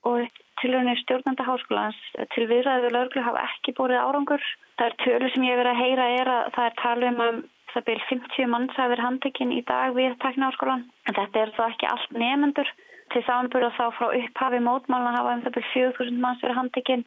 Og 0.05 0.29
tilhörni 0.61 0.93
stjórnanda 1.01 1.47
háskólans 1.47 1.97
til 2.35 2.45
viðræðu 2.51 2.91
lauruglu 2.93 3.23
hafa 3.25 3.47
ekki 3.47 3.73
búið 3.79 3.97
árangur. 3.97 4.43
Það 4.77 4.91
er 4.91 4.97
tölur 5.01 5.33
sem 5.33 5.47
ég 5.49 5.57
verið 5.57 5.71
að 5.73 5.81
heyra 5.81 6.09
er 6.19 6.31
að 6.35 6.51
það 6.57 6.67
er 6.69 6.77
talum 6.83 7.23
um 7.25 7.39
það 7.75 7.87
byrjum 7.89 8.09
50 8.11 8.51
manns 8.53 8.79
að 8.79 8.93
vera 8.93 9.07
handtekinn 9.09 9.55
í 9.55 9.63
dag 9.67 9.95
við 9.97 10.15
tæknaháskólan 10.23 10.85
en 11.09 11.17
þetta 11.17 11.41
er 11.41 11.55
þá 11.57 11.63
ekki 11.67 11.89
allt 11.91 12.13
nefnendur 12.15 12.71
til 13.15 13.23
samanbúra 13.27 13.71
þá 13.77 13.85
frá 13.97 14.09
upphafi 14.11 14.61
mótmálna 14.65 15.15
hafa 15.15 15.37
um 15.37 15.45
það 15.45 15.57
byrjum 15.57 15.75
4000 15.75 16.21
manns 16.25 16.43
verið 16.43 16.59
handekinn 16.61 17.05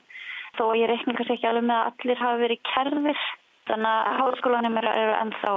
þó 0.58 0.64
ég 0.80 0.90
reikninga 0.90 1.26
sér 1.26 1.36
ekki 1.36 1.50
alveg 1.50 1.68
með 1.68 1.78
að 1.78 1.90
allir 1.92 2.22
hafi 2.24 2.44
verið 2.44 2.62
kerfir 2.72 3.24
þannig 3.68 3.94
að 3.94 4.20
háskólanum 4.22 4.78
eru 4.82 4.94
er 4.94 5.14
ennþá 5.22 5.54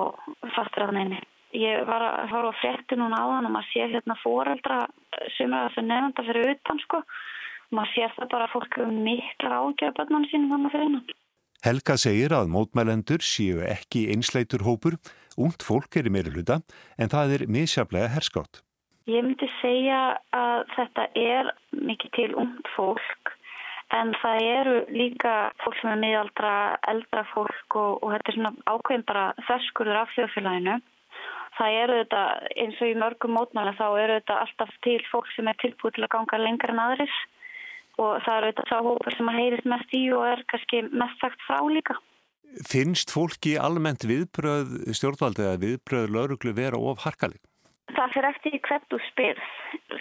fastur 0.56 0.86
að 0.86 0.96
neini. 0.96 1.20
Ég 1.56 1.82
var 1.86 2.04
að 2.06 2.30
hóra 2.30 2.50
á 2.54 2.60
fréttu 2.60 2.98
núna 2.98 3.22
á 3.22 3.26
þann 3.26 3.48
og 3.48 3.54
maður 3.56 3.70
sé 3.72 3.86
hérna 3.90 4.16
fóreldra 4.22 4.80
sem 5.36 5.50
er 5.50 5.66
að 5.66 5.74
það 5.76 5.88
nefnda 5.88 6.26
fyrir 6.28 6.52
utan 6.54 6.82
sko 6.84 7.00
og 7.00 7.74
maður 7.78 7.94
sé 7.94 8.10
það 8.16 8.30
bara 8.34 8.46
að 8.46 8.54
fólk 8.54 8.78
er 8.78 8.92
mikla 9.08 9.58
ágjörð 9.64 9.96
börnum 9.98 10.28
sínum 10.30 10.54
þannig 10.54 10.74
fyrir 10.74 10.90
innan. 10.90 11.16
Helga 11.60 11.96
segir 12.00 12.32
að 12.32 12.50
mótmælendur 12.54 13.20
séu 13.20 13.60
ekki 13.66 14.06
einsleitur 14.14 14.64
hópur, 14.64 14.96
ungt 15.36 15.66
fólk 15.66 15.98
er 16.00 16.08
í 16.08 16.14
meiri 16.14 16.32
hluta 16.32 16.62
en 16.96 17.12
það 17.12 17.36
er 17.36 17.46
misjaflega 17.52 18.14
herskátt. 18.14 18.62
Ég 19.10 19.24
myndi 19.26 19.48
segja 19.58 20.00
að 20.36 20.64
þetta 20.76 21.06
er 21.18 21.52
mikið 21.74 22.10
til 22.14 22.30
ungd 22.38 22.68
fólk 22.76 23.32
en 23.96 24.12
það 24.20 24.44
eru 24.46 24.74
líka 24.94 25.32
fólk 25.64 25.78
sem 25.80 25.90
er 25.90 25.98
miðaldra, 26.04 26.52
eldra 26.92 27.24
fólk 27.32 27.76
og, 27.80 27.96
og 28.04 28.14
þetta 28.14 28.30
er 28.30 28.36
svona 28.36 28.52
ákveðin 28.70 29.06
bara 29.08 29.24
þesskurður 29.48 30.00
af 30.02 30.12
þjóðfélaginu. 30.14 30.76
Það 31.58 31.78
eru 31.80 31.96
þetta 32.04 32.22
eins 32.62 32.78
og 32.78 32.92
í 32.92 32.98
mörgum 33.02 33.34
mótmæla 33.34 33.74
þá 33.80 33.86
eru 33.88 34.20
þetta 34.20 34.38
alltaf 34.44 34.76
til 34.86 35.00
fólk 35.10 35.32
sem 35.34 35.50
er 35.50 35.58
tilbúið 35.64 35.96
til 35.96 36.06
að 36.06 36.12
ganga 36.14 36.42
lengra 36.44 36.76
en 36.76 36.84
aðris 36.84 37.18
og 38.00 38.22
það 38.24 38.36
eru 38.36 38.52
þetta 38.52 38.68
sá 38.70 38.76
hópar 38.86 39.16
sem 39.16 39.32
að 39.32 39.40
heyrist 39.40 39.68
mest 39.74 39.98
í 39.98 40.04
og 40.14 40.26
er 40.28 40.46
kannski 40.52 40.84
mest 40.92 41.24
sagt 41.24 41.46
frá 41.48 41.58
líka. 41.66 41.98
Finnst 42.66 43.12
fólki 43.14 43.58
almennt 43.58 44.06
viðbröð 44.06 44.72
stjórnvaldi 44.96 45.46
eða 45.46 45.62
viðbröð 45.66 46.12
lauruglu 46.14 46.54
vera 46.54 46.78
of 46.78 47.02
harkalig? 47.04 47.42
Það 48.00 48.12
fyrir 48.14 48.26
eftir 48.30 48.54
í 48.56 48.58
hvert 48.64 48.94
úr 48.96 49.02
spyrð. 49.10 49.48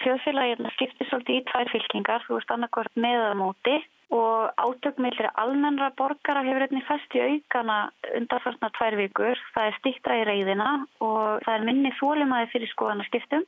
Þjóðfélagirna 0.06 0.70
skiptir 0.72 1.08
svolítið 1.10 1.36
í 1.36 1.46
tvær 1.50 1.72
fylkingar, 1.74 2.22
þú 2.24 2.38
veist 2.38 2.52
annarkort 2.56 2.94
meðamóti 2.96 3.74
og 4.16 4.54
átökmillir 4.56 5.28
almennra 5.36 5.90
borgara 5.98 6.46
hefur 6.46 6.64
einnig 6.64 6.86
fæst 6.88 7.18
í 7.20 7.26
aukana 7.26 7.80
undarfarnar 8.16 8.72
tvær 8.78 8.96
vikur. 9.02 9.42
Það 9.52 9.68
er 9.68 9.76
stiktra 9.82 10.16
í 10.16 10.24
reyðina 10.30 10.70
og 11.04 11.44
það 11.44 11.58
er 11.58 11.66
minni 11.68 11.92
þólumæði 12.00 12.48
fyrir 12.54 12.72
skoðanaskiptum. 12.72 13.44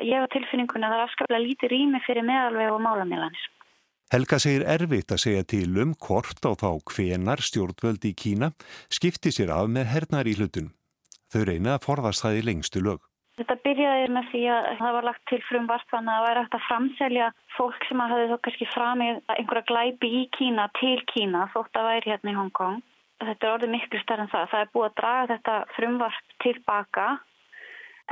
Ég 0.00 0.16
hef 0.16 0.32
tilfinninguna 0.32 0.88
að 0.88 0.94
það 0.94 1.02
er 1.02 1.04
afskaplega 1.06 1.44
lítið 1.44 1.72
rými 1.74 2.00
fyrir 2.06 2.24
meðalveg 2.24 2.72
og 2.72 2.82
málamílanis. 2.88 3.44
Helga 4.16 4.38
segir 4.40 4.64
erfitt 4.70 5.12
að 5.12 5.22
segja 5.26 5.44
til 5.52 5.68
um 5.82 5.92
hvort 5.92 6.40
á 6.40 6.56
þá 6.56 6.70
hvenar 6.88 7.44
stjórnvöldi 7.44 8.14
í 8.14 8.16
Kína 8.16 8.52
skipti 8.88 9.34
sér 9.34 9.52
af 9.52 9.68
með 9.68 9.92
hernar 9.92 10.30
í 10.30 10.36
hlutun. 10.38 10.72
Þau 11.28 11.42
reyna 11.50 11.76
að 11.76 11.84
forðast 11.84 12.24
það 12.24 12.40
í 12.40 12.46
lengstu 12.48 12.82
lög. 12.86 13.05
Þetta 13.36 13.54
byrjaði 13.66 14.04
með 14.16 14.28
því 14.32 14.42
að 14.48 14.66
það 14.78 14.94
var 14.96 15.06
lagt 15.10 15.24
til 15.28 15.38
frum 15.44 15.66
vart 15.68 15.90
þannig 15.92 16.12
að 16.12 16.16
það 16.16 16.26
væri 16.26 16.42
hægt 16.42 16.54
að 16.56 16.66
framselja 16.66 17.26
fólk 17.52 17.82
sem 17.84 18.00
að 18.00 18.12
hafði 18.12 18.28
þó 18.30 18.36
kannski 18.46 18.68
framið 18.72 19.18
einhverja 19.34 19.68
glæpi 19.70 20.08
í 20.08 20.22
Kína 20.36 20.64
til 20.78 20.96
Kína 21.12 21.42
þótt 21.52 21.76
að 21.76 21.88
væri 21.90 22.12
hérna 22.14 22.32
í 22.32 22.38
Hongkong. 22.38 22.78
Þetta 23.20 23.46
er 23.46 23.52
orðið 23.52 23.72
miklu 23.74 24.00
starf 24.00 24.24
en 24.24 24.32
það. 24.32 24.46
Það 24.52 24.62
er 24.62 24.72
búið 24.72 24.86
að 24.88 24.96
draga 25.00 25.28
þetta 25.34 25.56
frumvart 25.76 26.32
tilbaka 26.44 27.06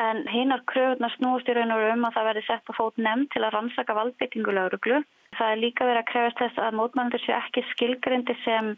en 0.04 0.23
hinnar 0.28 0.64
kröfunar 0.69 1.16
snúst 1.16 1.49
í 1.49 1.57
raun 1.57 1.73
og 1.73 1.87
um 1.88 2.07
að 2.09 2.16
það 2.19 2.28
verði 2.28 2.45
sett 2.50 2.69
á 2.69 2.73
fót 2.76 3.00
nefn 3.00 3.25
til 3.33 3.45
að 3.47 3.57
rannsaka 3.57 3.97
valdbyttinguleguruglu. 3.97 5.00
Það 5.38 5.54
er 5.54 5.62
líka 5.64 5.88
verið 5.88 6.02
að 6.02 6.11
krefast 6.12 6.45
þess 6.45 6.62
að 6.66 6.78
mótmannendur 6.83 7.25
séu 7.25 7.37
ekki 7.38 7.64
skilgrindi 7.73 8.37
sem 8.45 8.75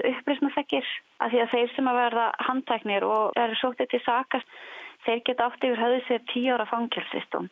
upplýsnaþekkir 0.00 0.92
að 1.20 1.34
því 1.34 1.40
að 1.44 1.54
þeir 1.54 1.72
sem 1.76 1.90
að 1.90 2.00
verða 2.00 2.28
handtæknir 2.48 3.06
og 3.06 3.38
eru 3.38 3.58
sóttið 3.60 3.90
til 3.94 4.02
sakast 4.06 4.60
þeir 5.06 5.24
geta 5.26 5.48
átt 5.48 5.64
yfir 5.64 5.82
höfðu 5.84 6.04
sér 6.06 6.22
tíu 6.32 6.54
ára 6.54 6.68
fangilsistum. 6.70 7.48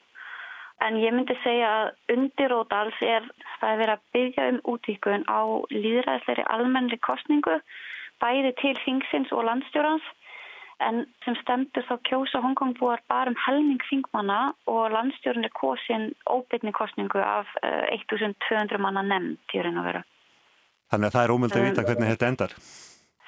En 0.86 0.98
ég 1.02 1.14
myndi 1.14 1.34
segja 1.42 1.70
að 1.80 2.14
undirót 2.14 2.74
alls 2.74 2.98
er 3.02 3.24
það 3.58 3.70
að 3.70 3.80
vera 3.82 3.96
að 3.96 4.04
byggja 4.14 4.48
um 4.52 4.60
útíkun 4.72 5.24
á 5.26 5.40
líðræðsleiri 5.74 6.44
almennri 6.54 6.98
kostningu 7.02 7.56
bæði 8.22 8.52
til 8.60 8.74
þingsins 8.84 9.34
og 9.34 9.46
landstjórans 9.48 10.06
en 10.86 11.00
sem 11.24 11.34
stendur 11.40 11.86
þá 11.88 11.96
kjósa 12.06 12.42
Hongkongbúar 12.44 13.02
bara 13.10 13.32
um 13.32 13.38
helming 13.46 13.82
þingmanna 13.88 14.52
og 14.70 14.92
landstjórn 14.94 15.46
er 15.48 15.54
kosin 15.58 16.12
óbytni 16.30 16.70
kostningu 16.76 17.18
af 17.22 17.50
1200 17.64 18.78
eh, 18.78 18.82
manna 18.82 19.02
nefnd 19.02 19.56
í 19.58 19.64
raun 19.64 19.80
og 19.82 19.88
veru. 19.88 20.04
Þannig 20.92 21.10
að 21.10 21.16
það 21.16 21.24
er 21.24 21.34
ómöld 21.34 21.56
að 21.56 21.66
vita 21.66 21.86
hvernig 21.88 22.12
þetta 22.14 22.30
endar. 22.30 22.54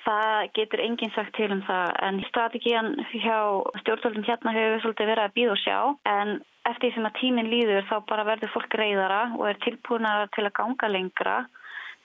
Það 0.00 0.46
getur 0.56 0.80
enginn 0.84 1.12
sagt 1.14 1.34
til 1.36 1.50
um 1.52 1.60
það 1.66 1.90
en 2.06 2.20
strategían 2.28 2.94
hjá 3.12 3.38
stjórnvöldum 3.82 4.24
hérna 4.24 4.54
hefur 4.56 4.84
svolítið 4.84 5.10
verið 5.12 5.24
að 5.26 5.34
býða 5.36 5.54
og 5.54 5.60
sjá 5.60 5.78
en 6.08 6.32
eftir 6.70 6.86
því 6.86 6.92
sem 6.94 7.08
að 7.08 7.18
tíminn 7.20 7.50
líður 7.52 7.88
þá 7.90 7.96
bara 8.08 8.26
verður 8.28 8.52
fólk 8.54 8.76
reyðara 8.80 9.20
og 9.36 9.44
er 9.50 9.60
tilbúinara 9.64 10.30
til 10.36 10.46
að 10.46 10.56
ganga 10.60 10.90
lengra 10.92 11.36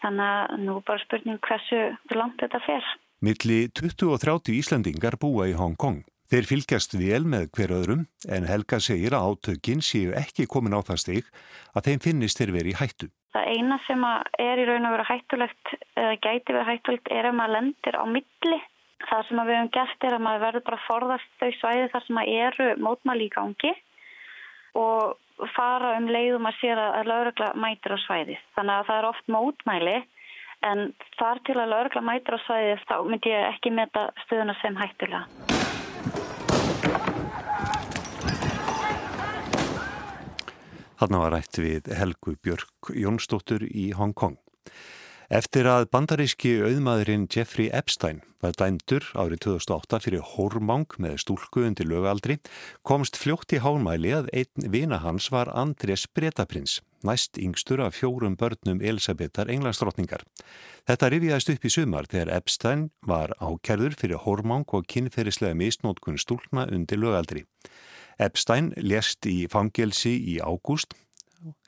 þannig 0.04 0.28
að 0.34 0.66
nú 0.66 0.80
bara 0.88 1.04
spurning 1.06 1.40
hversu 1.48 1.82
langt 2.16 2.44
þetta 2.44 2.62
fer. 2.66 2.92
Milli 3.26 3.62
20 3.72 4.12
og 4.12 4.20
30 4.22 4.60
Íslandingar 4.60 5.18
búa 5.22 5.48
í 5.50 5.56
Hong 5.58 5.78
Kong. 5.80 6.04
Þeir 6.26 6.48
fylgjast 6.50 6.96
vel 6.98 7.26
með 7.30 7.52
hver 7.54 7.72
öðrum 7.76 8.06
en 8.34 8.48
Helga 8.50 8.80
segir 8.82 9.14
að 9.14 9.28
átökinn 9.30 9.84
séu 9.86 10.14
ekki 10.18 10.48
komin 10.50 10.74
á 10.74 10.82
það 10.82 11.02
stig 11.04 11.28
að 11.78 11.90
þeim 11.90 12.00
finnist 12.02 12.40
þeir 12.42 12.54
verið 12.56 12.72
í 12.72 12.78
hættu. 12.80 13.10
Það 13.36 13.50
eina 13.54 13.78
sem 13.86 14.06
er 14.42 14.62
í 14.62 14.66
raun 14.66 14.88
og 14.88 14.96
veru 14.96 15.06
hættulegt 15.06 15.74
eða 15.94 16.16
gæti 16.24 16.56
verið 16.56 16.72
hættulegt 16.72 17.12
er 17.14 17.30
að 17.30 17.38
maður 17.38 17.54
lendir 17.58 17.98
á 18.02 18.04
milli. 18.10 18.60
Það 19.06 19.22
sem 19.28 19.42
við 19.44 19.54
hefum 19.54 19.70
gert 19.76 20.08
er 20.08 20.16
að 20.16 20.26
maður 20.26 20.44
verður 20.46 20.66
bara 20.66 20.80
að 20.80 20.88
forðast 20.88 21.38
þau 21.42 21.52
svæði 21.60 21.92
þar 21.94 22.06
sem 22.08 22.22
eru 22.24 22.70
mótmæli 22.88 23.28
í 23.28 23.34
gangi 23.36 23.74
og 24.82 25.52
fara 25.54 25.94
um 26.00 26.10
leiðum 26.10 26.50
að 26.50 26.58
sér 26.62 26.82
að 26.88 27.12
laurugla 27.12 27.52
mætir 27.60 27.94
á 27.94 27.98
svæði. 28.08 28.40
Þannig 28.58 28.80
að 28.80 28.90
það 28.90 29.02
er 29.04 29.10
oft 29.12 29.30
mótmæli 29.36 29.96
en 30.72 30.88
þar 31.20 31.44
til 31.46 31.60
að 31.60 31.72
laurugla 31.76 32.06
mætir 32.10 32.40
á 32.40 32.46
svæði 32.48 32.74
þá 32.88 32.98
myndi 33.12 33.36
ég 33.36 33.48
ekki 33.52 33.76
meta 33.78 34.08
stöðuna 34.26 34.58
sem 34.64 34.82
hættulega. 34.82 35.65
Þarna 40.96 41.24
var 41.24 41.34
rætt 41.36 41.58
við 41.60 41.90
Helgu 41.92 42.38
Björk 42.40 42.94
Jónsdóttur 42.96 43.66
í 43.68 43.90
Hong 43.98 44.14
Kong. 44.16 44.38
Eftir 45.34 45.66
að 45.66 45.88
bandaríski 45.90 46.52
auðmaðurinn 46.62 47.26
Jeffrey 47.34 47.72
Epstein 47.74 48.20
var 48.46 48.54
dæmdur 48.60 49.08
árið 49.18 49.42
2008 49.48 50.00
fyrir 50.04 50.22
hórmang 50.36 50.86
með 51.02 51.18
stúlku 51.24 51.64
undir 51.66 51.90
lögaldri 51.90 52.38
komst 52.86 53.18
fljótt 53.18 53.56
í 53.58 53.62
hálmæli 53.64 54.14
að 54.14 54.30
einn 54.38 54.70
vina 54.70 55.00
hans 55.02 55.32
var 55.34 55.50
Andrés 55.50 56.06
Bretaprins, 56.06 56.78
næst 57.02 57.42
yngstur 57.42 57.82
af 57.82 57.98
fjórum 57.98 58.38
börnum 58.38 58.84
Elisabetar 58.86 59.50
englandsdrottningar. 59.50 60.22
Þetta 60.86 61.10
rifjaðist 61.10 61.52
upp 61.56 61.66
í 61.66 61.74
sumar 61.74 62.08
þegar 62.12 62.36
Epstein 62.38 62.88
var 63.02 63.34
ákerður 63.42 63.98
fyrir 63.98 64.22
hórmang 64.28 64.70
og 64.78 64.86
kynferðislega 64.86 65.58
misnótkun 65.58 66.22
stúlna 66.22 66.70
undir 66.70 67.02
lögaldri. 67.02 67.48
Epstein 68.20 68.72
lést 68.78 69.26
í 69.28 69.46
fangelsi 69.52 70.16
í 70.36 70.40
ágúst 70.40 70.96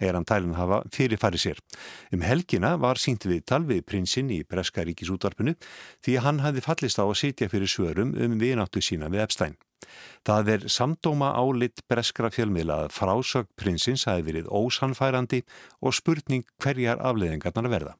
er 0.01 0.15
hann 0.17 0.25
tælinn 0.25 0.55
hafa 0.57 0.81
fyrirfæri 0.93 1.39
sér. 1.41 1.59
Um 2.13 2.23
helgina 2.25 2.75
var 2.81 2.97
sínt 3.01 3.27
við 3.29 3.43
talvið 3.51 3.83
prinsinn 3.85 4.31
í 4.33 4.41
Breska 4.47 4.85
ríkisútvarpinu 4.87 5.53
því 6.05 6.17
hann 6.25 6.41
hafði 6.45 6.65
fallist 6.65 7.01
á 7.01 7.05
að 7.05 7.19
sitja 7.21 7.49
fyrir 7.51 7.69
svörum 7.69 8.15
um 8.15 8.37
viðnáttu 8.41 8.81
sína 8.81 9.11
við 9.13 9.27
Epstein. 9.27 9.57
Það 10.25 10.49
er 10.55 10.65
samdóma 10.73 11.29
álitt 11.37 11.83
Breskra 11.87 12.31
fjölmiðla 12.33 12.81
að 12.85 12.95
frásög 12.97 13.47
prinsins 13.59 14.07
hafi 14.09 14.25
verið 14.25 14.49
ósanfærandi 14.49 15.43
og 15.81 15.95
spurning 15.95 16.43
hverjar 16.63 16.99
afleðingarnar 16.99 17.71
verða. 17.71 17.95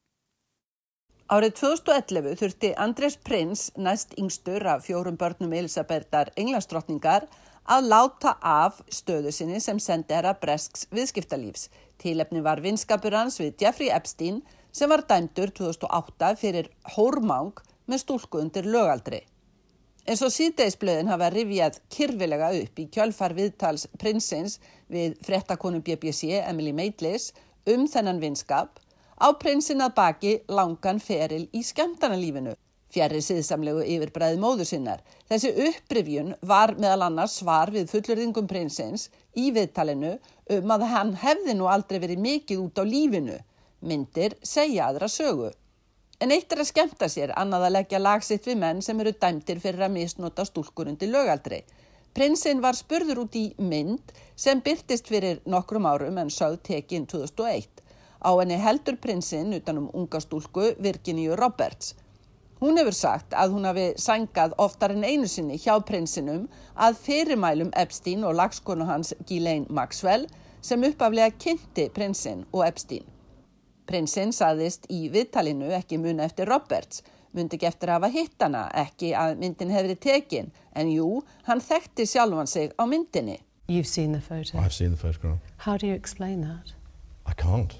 Árið 1.27 1.57
2011 1.59 2.37
þurfti 2.39 2.69
Andrés 2.79 3.17
Prins, 3.19 3.65
næst 3.75 4.13
yngstur 4.15 4.63
af 4.71 4.85
fjórum 4.85 5.17
börnum 5.19 5.51
Elisabethar 5.59 6.31
englandsdrottningar, 6.39 7.25
að 7.67 7.87
láta 7.91 8.37
af 8.41 8.79
stöðu 8.87 9.31
sinni 9.35 9.59
sem 9.63 9.79
sendi 9.83 10.15
herra 10.15 10.33
Bresks 10.39 10.87
viðskiptalífs. 10.95 11.67
Tílefni 11.99 12.43
var 12.43 12.61
vinskapur 12.63 13.15
hans 13.17 13.39
við 13.41 13.63
Jeffrey 13.63 13.91
Epstein 13.91 14.41
sem 14.71 14.89
var 14.89 15.03
dæmdur 15.09 15.51
2008 15.57 16.35
fyrir 16.39 16.69
hórmáng 16.95 17.59
með 17.87 18.03
stúlku 18.03 18.39
undir 18.39 18.67
lögaldri. 18.67 19.23
En 20.07 20.15
svo 20.15 20.29
síðdeisblöðin 20.31 21.09
hafa 21.11 21.27
rivjað 21.33 21.81
kyrfilega 21.91 22.53
upp 22.61 22.79
í 22.79 22.85
kjölfar 22.93 23.35
viðtals 23.35 23.89
prinsins 23.99 24.61
við 24.87 25.17
frettakonu 25.27 25.81
BBC 25.83 26.37
Emily 26.39 26.71
Maitlis 26.71 27.33
um 27.67 27.83
þennan 27.91 28.21
vinskap 28.23 28.79
á 29.19 29.27
prinsin 29.35 29.83
að 29.83 29.97
baki 29.97 30.33
langan 30.47 31.03
feril 31.03 31.49
í 31.51 31.65
skemmtarnalífinu 31.67 32.55
Fjærri 32.93 33.19
siðsamlegu 33.23 33.83
yfirbræði 33.83 34.39
móður 34.39 34.69
sinnar. 34.69 35.01
Þessi 35.27 35.51
upprifjun 35.67 36.33
var 36.47 36.75
meðal 36.79 37.09
annars 37.09 37.35
svar 37.41 37.71
við 37.75 37.89
fullurðingum 37.91 38.47
prinsins 38.47 39.09
í 39.35 39.49
viðtalinu 39.55 40.13
um 40.57 40.75
að 40.75 40.85
hann 40.93 41.13
hefði 41.19 41.57
nú 41.57 41.67
aldrei 41.67 41.99
verið 41.99 42.23
mikið 42.23 42.63
út 42.63 42.79
á 42.79 42.83
lífinu. 42.87 43.39
Myndir 43.83 44.37
segja 44.41 44.87
aðra 44.87 45.11
sögu. 45.11 45.51
En 46.23 46.31
eitt 46.33 46.53
er 46.53 46.63
að 46.63 46.71
skemta 46.71 47.09
sér 47.11 47.35
annað 47.37 47.67
að 47.67 47.75
leggja 47.75 47.99
lagsitt 48.01 48.47
við 48.47 48.57
menn 48.63 48.79
sem 48.81 49.03
eru 49.03 49.11
dæmtir 49.13 49.59
fyrir 49.61 49.83
að 49.85 49.93
misnota 49.99 50.47
stúlkurundi 50.47 51.11
lögaldri. 51.11 51.59
Prinsinn 52.17 52.63
var 52.63 52.73
spurður 52.73 53.19
út 53.27 53.35
í 53.37 53.43
mynd 53.61 54.15
sem 54.33 54.63
byrtist 54.65 55.11
fyrir 55.11 55.43
nokkrum 55.45 55.85
árum 55.85 56.17
en 56.17 56.31
sögð 56.33 56.63
tekinn 56.71 57.05
2001. 57.11 57.83
Á 58.25 58.31
henni 58.39 58.57
heldur 58.57 58.97
prinsinn 58.97 59.53
utanum 59.59 59.91
unga 59.93 60.23
stúlku 60.23 60.71
Virginíu 60.81 61.35
Roberts. 61.37 61.93
Hún 62.59 62.79
hefur 62.79 62.95
sagt 62.97 63.35
að 63.37 63.53
hún 63.53 63.67
hafi 63.69 63.91
sængað 64.01 64.55
oftar 64.57 64.95
en 64.95 65.05
einu 65.05 65.27
sinni 65.29 65.59
hjá 65.61 65.75
prinsinum 65.85 66.47
að 66.73 66.97
fyrirmælum 67.03 67.69
Epstein 67.77 68.25
og 68.25 68.33
lagskonu 68.39 68.87
hans 68.89 69.13
Ghislaine 69.27 69.69
Maxwell 69.69 70.25
sem 70.61 70.83
uppaflega 70.83 71.35
kynnti 71.37 71.85
prinsinn 71.93 72.47
og 72.51 72.65
Epstein. 72.65 73.05
Prinsinn 73.87 74.33
saðist 74.35 74.89
í 74.91 75.05
viðtalinu 75.13 75.69
ekki 75.77 75.99
mun 76.01 76.19
eftir 76.19 76.49
Roberts, 76.49 77.03
myndi 77.31 77.55
ekki 77.59 77.69
eftir 77.69 77.91
að 77.91 78.01
hafa 78.01 78.11
hitt 78.15 78.41
hana, 78.41 78.65
ekki 78.73 79.13
að 79.15 79.37
myndin 79.39 79.71
hefði 79.71 79.95
tekin, 80.09 80.49
en 80.75 80.89
jú, 80.91 81.21
hann 81.47 81.61
þekkti 81.63 82.07
sjálfan 82.09 82.49
sig 82.49 82.73
á 82.75 82.83
myndinni. 82.89 83.37
You've 83.69 83.87
seen 83.87 84.13
the 84.13 84.21
photo. 84.21 84.57
I've 84.57 84.73
seen 84.73 84.91
the 84.91 84.97
photograph. 84.97 85.39
How 85.57 85.77
do 85.77 85.87
you 85.87 85.93
explain 85.93 86.41
that? 86.41 86.73
I 87.25 87.33
can't. 87.33 87.79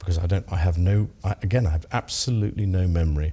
Because 0.00 0.18
I 0.18 0.26
don't, 0.26 0.44
I 0.50 0.56
have 0.56 0.78
no, 0.78 1.08
I, 1.22 1.36
again, 1.42 1.66
I 1.66 1.70
have 1.70 1.86
absolutely 1.92 2.66
no 2.66 2.88
memory 2.88 3.32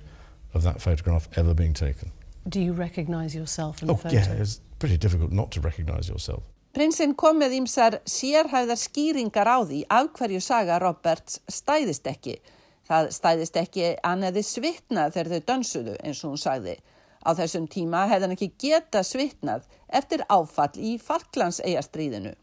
of 0.54 0.64
that 0.64 0.82
photograph 0.82 1.28
ever 1.36 1.54
being 1.54 1.74
taken. 1.74 2.12
Do 2.48 2.62
you 2.62 2.74
recognise 2.74 3.34
yourself 3.34 3.82
in 3.82 3.90
oh, 3.90 3.94
the 3.94 4.04
photo? 4.04 4.16
yeah, 4.16 4.32
it's 4.34 4.62
pretty 4.78 4.98
difficult 4.98 5.32
not 5.32 5.52
to 5.52 5.62
recognise 5.62 6.08
yourself. 6.08 6.44
Prinsinn 6.78 7.16
kom 7.18 7.40
með 7.42 7.56
ímsar 7.58 7.96
sérhæðar 8.06 8.78
skýringar 8.78 9.50
á 9.50 9.58
því 9.66 9.80
af 9.90 10.12
hverju 10.14 10.42
saga 10.44 10.78
Roberts 10.84 11.40
stæðist 11.50 12.06
ekki. 12.12 12.36
Það 12.88 13.10
stæðist 13.16 13.58
ekki 13.58 13.88
annaði 14.06 14.44
svitnað 14.46 15.16
þegar 15.16 15.32
þau 15.32 15.48
dansuðu 15.48 15.96
eins 16.04 16.22
og 16.22 16.36
hún 16.36 16.44
sagði. 16.44 16.76
Á 17.26 17.30
þessum 17.40 17.66
tíma 17.72 18.06
hefði 18.12 18.28
hann 18.28 18.36
ekki 18.36 18.52
geta 18.62 19.02
svitnað 19.04 19.66
eftir 19.90 20.24
áfall 20.30 20.76
í 20.78 20.94
Falklands 21.02 21.64
eigastriðinu. 21.66 22.36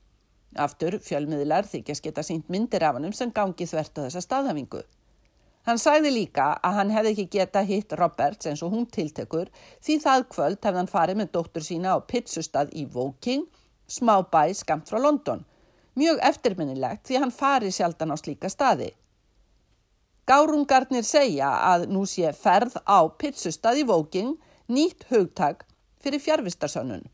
Aftur 0.54 0.98
fjölmiðlar 1.02 1.66
þykjast 1.66 2.04
geta 2.04 2.22
sínt 2.22 2.50
myndir 2.52 2.84
af 2.86 2.94
hannum 2.98 3.14
sem 3.16 3.32
gangi 3.34 3.66
þvert 3.66 3.98
á 3.98 4.04
þessa 4.06 4.22
staðhafingu. 4.22 4.82
Hann 5.64 5.80
sagði 5.80 6.10
líka 6.12 6.50
að 6.60 6.76
hann 6.78 6.90
hefði 6.92 7.12
ekki 7.14 7.24
geta 7.38 7.62
hitt 7.64 7.92
Roberts 7.96 8.46
eins 8.50 8.62
og 8.62 8.74
hún 8.74 8.84
tiltekur 8.92 9.48
því 9.84 9.96
það 10.04 10.26
kvöld 10.34 10.58
hefði 10.60 10.80
hann 10.82 10.90
farið 10.92 11.20
með 11.20 11.30
dóttur 11.36 11.64
sína 11.64 11.94
á 11.96 11.98
pizzustad 12.04 12.74
í 12.76 12.84
Woking, 12.92 13.46
smá 13.88 14.18
bæ 14.20 14.52
skamt 14.54 14.92
frá 14.92 15.00
London. 15.00 15.40
Mjög 15.96 16.20
eftirminnilegt 16.28 17.06
því 17.08 17.22
hann 17.22 17.32
farið 17.32 17.74
sjaldan 17.78 18.12
á 18.12 18.16
slíka 18.20 18.50
staði. 18.52 18.90
Gárungarnir 20.28 21.04
segja 21.04 21.48
að 21.72 21.88
nú 21.92 22.04
sé 22.08 22.30
ferð 22.36 22.76
á 22.84 23.00
pizzustad 23.16 23.80
í 23.80 23.88
Woking 23.88 24.36
nýtt 24.68 25.08
hugtag 25.08 25.64
fyrir 26.04 26.20
fjárvistarsönnun. 26.20 27.04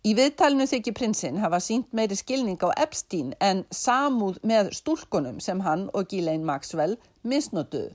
Í 0.00 0.14
viðtalinu 0.16 0.64
þykir 0.64 0.94
prinsinn 0.96 1.40
hafa 1.42 1.58
sínt 1.60 1.90
meiri 1.92 2.16
skilning 2.16 2.62
á 2.64 2.72
Epstein 2.80 3.34
en 3.44 3.66
samúð 3.68 4.38
með 4.48 4.70
stúlkonum 4.78 5.42
sem 5.44 5.58
hann 5.60 5.90
og 5.92 6.06
Ghislaine 6.08 6.46
Maxwell 6.48 6.94
misnotuðu. 7.20 7.90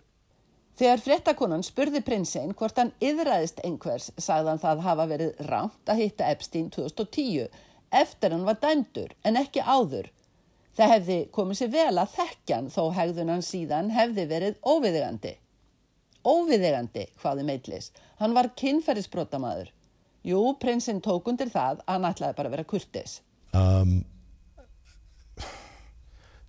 Þegar 0.78 1.02
frettakonan 1.02 1.64
spurði 1.66 2.04
prinsinn 2.06 2.52
hvort 2.54 2.78
hann 2.78 2.92
yðræðist 3.02 3.64
einhvers 3.66 4.12
sagðan 4.22 4.62
það 4.62 4.84
hafa 4.86 5.08
verið 5.10 5.40
rámt 5.50 5.90
að 5.90 6.02
hitta 6.04 6.28
Epstein 6.30 6.68
2010 6.76 7.48
eftir 8.02 8.36
hann 8.36 8.46
var 8.46 8.60
dæmdur 8.62 9.16
en 9.26 9.40
ekki 9.42 9.64
áður. 9.66 10.12
Það 10.78 10.94
hefði 10.94 11.18
komið 11.40 11.60
sér 11.62 11.72
vel 11.74 11.96
að 12.04 12.14
þekkjan 12.20 12.70
þó 12.76 12.84
hegðun 13.00 13.34
hann 13.34 13.46
síðan 13.50 13.90
hefði 13.96 14.28
verið 14.30 14.60
óviðegandi. 14.62 15.34
Óviðegandi, 16.22 17.08
hvaði 17.18 17.48
meitlis. 17.50 17.90
Hann 18.22 18.38
var 18.38 18.52
kynferðisbrótamaður. 18.62 19.74
Jú, 20.26 20.42
prinsinn 20.58 21.04
tók 21.06 21.28
undir 21.30 21.52
það 21.54 21.84
að 21.86 21.94
hann 21.94 22.10
ætlaði 22.10 22.38
bara 22.40 22.50
að 22.50 22.56
vera 22.56 22.68
kurtis. 22.72 23.20
Um, 23.54 23.92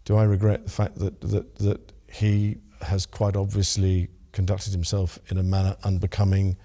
do 0.08 0.16
I 0.16 0.24
regret 0.24 0.64
the 0.64 0.72
fact 0.72 0.98
that, 0.98 1.20
that, 1.20 1.54
that 1.58 1.92
he 2.08 2.56
has 2.80 3.04
quite 3.04 3.36
obviously 3.36 4.08
conducted 4.32 4.72
himself 4.72 5.18
in 5.30 5.38
a 5.38 5.42
manner 5.42 5.76
unbecoming? 5.84 6.56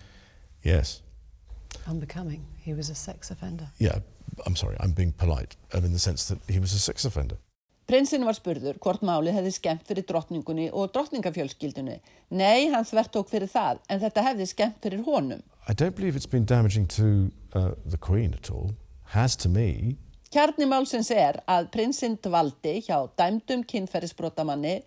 Yes. 0.64 1.02
Unbecoming? 1.88 2.46
He 2.64 2.74
was 2.74 2.90
a 2.90 2.96
sex 2.96 3.30
offender? 3.30 3.68
Yeah, 3.78 4.00
I'm 4.46 4.56
sorry, 4.56 4.78
I'm 4.80 4.92
being 4.92 5.12
polite, 5.12 5.58
in 5.74 5.92
the 5.92 6.00
sense 6.00 6.28
that 6.30 6.40
he 6.48 6.60
was 6.60 6.74
a 6.74 6.80
sex 6.80 7.04
offender. 7.04 7.38
Prinsinn 7.92 8.24
var 8.24 8.38
spurður 8.38 8.78
hvort 8.80 9.02
máli 9.04 9.34
hefði 9.36 9.52
skemmt 9.52 9.88
fyrir 9.90 10.06
drottningunni 10.08 10.70
og 10.72 10.94
drottningafjölskyldunni. 10.96 11.98
Nei, 12.40 12.70
hann 12.72 12.86
þvert 12.88 13.12
tók 13.12 13.32
fyrir 13.34 13.52
það, 13.52 13.82
en 13.92 14.00
þetta 14.00 14.24
hefði 14.30 14.48
skemmt 14.48 14.86
fyrir 14.86 15.02
honum. 15.04 15.42
I 15.72 15.74
don't 15.74 15.96
believe 15.96 16.18
it's 16.18 16.26
been 16.26 16.44
damaging 16.44 16.86
to 16.88 17.32
uh, 17.54 17.72
the 17.86 17.98
Queen 17.98 18.34
at 18.34 18.52
all. 18.52 18.76
Has 19.06 19.38
to 19.38 19.48
me. 19.48 19.96
Kjarni 20.30 20.66
málsins 20.68 21.08
er 21.16 21.38
að 21.48 21.70
prinsinn 21.72 22.18
dvaldi 22.20 22.74
hjá 22.84 22.98
dæmdum 23.16 23.64
kynferðisbrotamanni 23.72 24.82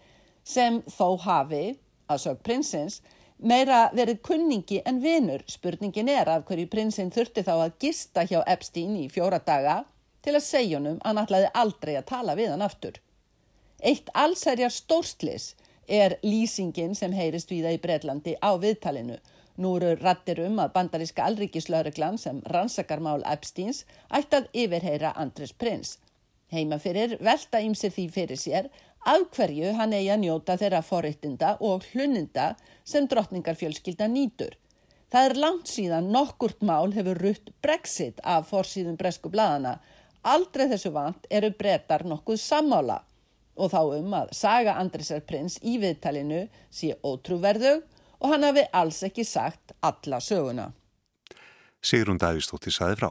sem 0.45 0.83
þó 0.93 1.17
hafi, 1.25 1.79
að 2.13 2.21
sög 2.27 2.43
prinsins, 2.45 2.99
meira 3.41 3.87
verið 3.97 4.21
kunningi 4.29 4.83
en 4.85 5.01
vinur. 5.01 5.47
Spurningin 5.49 6.11
er 6.13 6.29
af 6.29 6.45
hverju 6.51 6.69
prinsinn 6.75 7.13
þurfti 7.15 7.47
þá 7.47 7.55
að 7.55 7.79
gista 7.87 8.27
hjá 8.29 8.43
Epstein 8.45 8.99
í 9.01 9.09
fjóra 9.09 9.41
daga 9.41 9.87
til 10.21 10.35
að 10.37 10.49
segja 10.51 10.83
honum 10.83 10.99
að 11.01 11.09
hann 11.09 11.23
ætlaði 11.23 11.53
aldrei 11.63 11.95
að 11.97 12.11
tala 12.13 12.35
við 12.37 12.53
hann 12.53 12.67
aftur. 12.67 13.01
Eitt 13.81 14.13
allsærjar 14.13 14.77
stórslis 14.77 15.55
er 15.89 16.19
lýsingin 16.21 16.93
sem 16.93 17.17
heyrist 17.17 17.49
viða 17.57 17.73
í 17.73 17.81
Breitlandi 17.81 18.37
á 18.37 18.53
viðtalinu. 18.61 19.17
Nú 19.57 19.77
eru 19.79 19.95
rattir 20.01 20.41
um 20.43 20.59
að 20.63 20.73
bandaríska 20.75 21.27
alríkislauruglan 21.29 22.19
sem 22.19 22.41
rannsakar 22.51 23.03
mál 23.05 23.23
Epsteins 23.31 23.85
ætti 24.19 24.41
að 24.41 24.49
yfirheyra 24.65 25.15
Andres 25.25 25.53
Prins. 25.53 25.99
Heima 26.51 26.81
fyrir 26.83 27.17
velta 27.23 27.63
ímsir 27.63 27.95
því 27.95 28.09
fyrir 28.17 28.41
sér 28.41 28.69
af 29.07 29.29
hverju 29.37 29.75
hann 29.79 29.95
eigi 29.95 30.11
að 30.15 30.23
njóta 30.25 30.59
þeirra 30.59 30.83
forrittinda 30.83 31.57
og 31.61 31.87
hluninda 31.93 32.55
sem 32.85 33.07
drottningarfjölskylda 33.07 34.09
nýtur. 34.11 34.57
Það 35.13 35.29
er 35.29 35.37
langt 35.39 35.71
síðan 35.71 36.11
nokkurt 36.11 36.65
mál 36.67 36.95
hefur 36.97 37.21
rutt 37.23 37.53
Brexit 37.63 38.19
af 38.25 38.49
forsýðum 38.51 38.99
bresku 38.99 39.31
bladana 39.31 39.79
Aldrei 40.25 40.71
þessu 40.71 40.89
vant 40.95 41.27
eru 41.29 41.51
brettar 41.53 42.03
nokkuð 42.09 42.39
sammála 42.41 43.03
og 43.61 43.69
þá 43.71 43.81
um 43.99 44.15
að 44.17 44.31
saga 44.35 44.79
Andrisar 44.81 45.21
prins 45.29 45.59
í 45.61 45.77
viðtalinu 45.83 46.47
sé 46.73 46.95
ótrúverðug 47.05 47.85
og 48.25 48.33
hann 48.33 48.47
hafi 48.49 48.65
alls 48.73 49.03
ekki 49.05 49.25
sagt 49.29 49.75
alla 49.85 50.21
söguna. 50.25 50.71
Sigrun 51.85 52.19
Davísdóttir 52.19 52.73
saði 52.73 52.97
frá. 53.03 53.11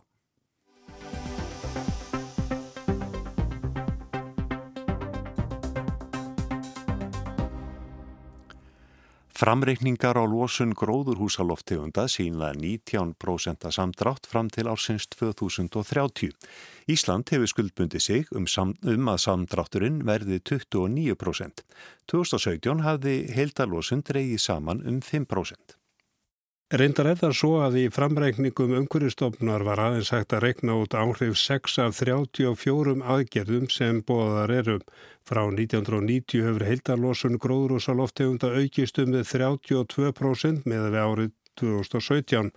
Framreikningar 9.43 10.15
á 10.15 10.23
losun 10.23 10.71
gróðurhúsaloftegunda 10.71 12.05
sína 12.07 12.53
19% 12.55 13.67
samdrátt 13.75 14.29
fram 14.31 14.47
til 14.47 14.69
ársins 14.71 15.03
2030. 15.11 16.31
Ísland 16.87 17.27
hefur 17.27 17.51
skuldbundi 17.51 17.99
sig 17.99 18.31
um, 18.31 18.47
um 18.87 19.11
að 19.11 19.19
samdrátturinn 19.25 19.99
verði 20.07 20.39
29%. 20.47 21.65
2017 22.07 22.87
hafði 22.87 23.17
heildalosun 23.35 24.07
dreyið 24.07 24.39
saman 24.47 24.79
um 24.87 25.03
5%. 25.03 25.75
Reyndar 26.73 27.05
er 27.05 27.19
það 27.21 27.33
svo 27.37 27.49
að 27.61 27.75
í 27.77 27.81
framreikningum 27.93 28.71
umhverjastofnar 28.79 29.61
var 29.67 29.77
aðeins 29.77 30.07
hægt 30.09 30.33
að 30.33 30.41
rekna 30.47 30.77
út 30.81 30.95
áhrif 30.97 31.35
6 31.37 31.75
af 31.83 31.99
34 31.99 32.95
aðgerðum 33.13 33.67
sem 33.69 33.99
bóðar 34.07 34.49
eru. 34.55 34.79
Frá 35.21 35.43
1990 35.43 36.41
hefur 36.41 36.65
gróðrúsaloftegunda 37.43 38.49
aukist 38.57 38.97
um 39.03 39.13
við 39.13 39.29
32% 39.35 40.65
með 40.65 40.87
við 40.87 40.97
árið 41.03 41.29
2017. 41.61 42.49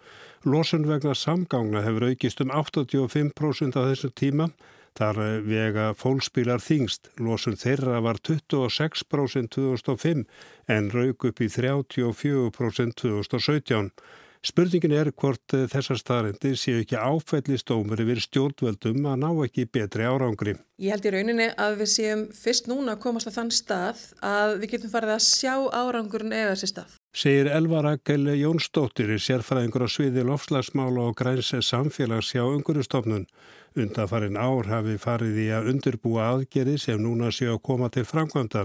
Losun 0.48 0.88
vegna 0.88 1.12
samgangna 1.12 1.84
hefur 1.84 2.08
aukist 2.08 2.40
um 2.40 2.54
85% 2.56 3.76
á 3.76 3.82
þessum 3.84 4.16
tíma. 4.16 4.48
Þar 4.96 5.18
vega 5.44 5.90
fólksbílar 5.92 6.62
þingst. 6.64 7.10
Losun 7.20 7.58
þeirra 7.60 7.98
var 8.04 8.16
26% 8.24 9.50
2005 9.52 10.22
en 10.72 10.92
rauk 10.94 11.26
upp 11.28 11.42
í 11.44 11.50
34% 11.52 12.96
2017. 13.02 13.90
Spurningin 14.46 14.92
er 14.94 15.08
hvort 15.10 15.52
þessar 15.72 15.98
staðarindir 15.98 16.54
séu 16.60 16.78
ekki 16.78 16.94
áfællistómur 16.96 17.98
yfir 18.04 18.20
stjórnveldum 18.22 19.08
að 19.10 19.16
ná 19.24 19.28
ekki 19.42 19.64
betri 19.74 20.06
árangri. 20.06 20.54
Ég 20.78 20.94
held 20.94 21.08
í 21.08 21.12
rauninni 21.16 21.48
að 21.58 21.80
við 21.80 21.90
séum 21.90 22.22
fyrst 22.36 22.70
núna 22.70 22.94
að 22.94 23.02
komast 23.02 23.26
á 23.26 23.34
þann 23.34 23.50
stað 23.56 24.04
að 24.22 24.54
við 24.62 24.76
getum 24.76 24.92
farið 24.92 25.14
að 25.16 25.26
sjá 25.26 25.54
árangurinn 25.74 26.36
eða 26.36 26.54
þessi 26.54 26.70
stað. 26.72 26.96
Segir 27.16 27.50
Elva 27.58 27.82
Rakel 27.88 28.28
Jónsdóttir 28.36 29.16
sérfræðingur 29.18 29.88
á 29.88 29.90
sviði 29.90 30.26
lofslagsmála 30.28 31.08
og 31.10 31.16
græns 31.18 31.50
samfélags 31.66 32.34
hjá 32.36 32.44
ungurustofnun. 32.44 33.26
Undarfarin 33.76 34.38
ár 34.40 34.70
hafi 34.70 34.94
farið 34.96 35.34
í 35.42 35.50
að 35.52 35.66
undirbúa 35.74 36.30
aðgerði 36.30 36.78
sem 36.80 37.00
núna 37.02 37.28
séu 37.28 37.50
að 37.52 37.64
koma 37.68 37.90
til 37.92 38.06
framkvæmda. 38.08 38.62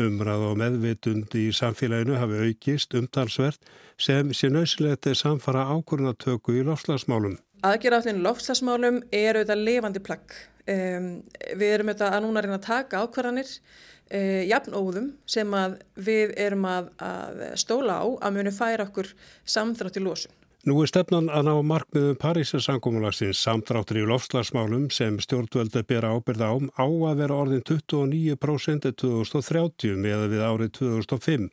Umræð 0.00 0.46
og 0.48 0.56
meðvitund 0.58 1.36
í 1.38 1.44
samfélaginu 1.54 2.16
hafi 2.18 2.40
aukist 2.48 2.96
umtalsvert 2.98 3.70
sem 4.00 4.32
sé 4.34 4.50
nöysilegt 4.50 5.06
samfara 5.18 5.68
ákvörnatöku 5.70 6.56
í 6.58 6.64
lofslagsmálum. 6.66 7.36
Aðgerðaflinn 7.62 8.24
lofslagsmálum 8.24 9.02
er 9.14 9.38
auðvitað 9.38 9.64
levandi 9.68 10.02
plagg. 10.02 10.34
Um, 10.66 11.08
við 11.54 11.76
erum 11.76 11.92
auðvitað 11.92 12.18
að 12.18 12.26
núna 12.26 12.42
reyna 12.42 12.58
að 12.58 12.66
taka 12.66 13.04
ákvarðanir 13.04 13.54
uh, 13.54 14.42
jafnóðum 14.50 15.12
sem 15.30 15.56
við 15.94 16.34
erum 16.42 16.66
að, 16.74 16.90
að 16.98 17.46
stóla 17.62 18.02
á 18.02 18.06
að 18.18 18.38
muni 18.40 18.56
færa 18.58 18.90
okkur 18.90 19.14
samþrátt 19.46 20.02
í 20.02 20.06
lósun. 20.08 20.39
Nú 20.68 20.74
er 20.84 20.90
stefnan 20.90 21.30
að 21.32 21.46
ná 21.46 21.54
markmiðum 21.64 22.16
Parísasangumulagsins 22.20 23.38
samtráttur 23.40 23.96
í 23.96 24.04
lofslagsmálum 24.04 24.90
sem 24.92 25.14
stjórnvölda 25.24 25.80
bera 25.88 26.10
ábyrða 26.12 26.50
ám 26.52 26.66
á 26.76 26.84
að 26.84 27.22
vera 27.22 27.38
orðin 27.40 27.62
29% 27.64 28.90
2030 29.00 29.94
með 29.96 30.24
við 30.34 30.42
árið 30.44 30.72
2005. 30.76 31.46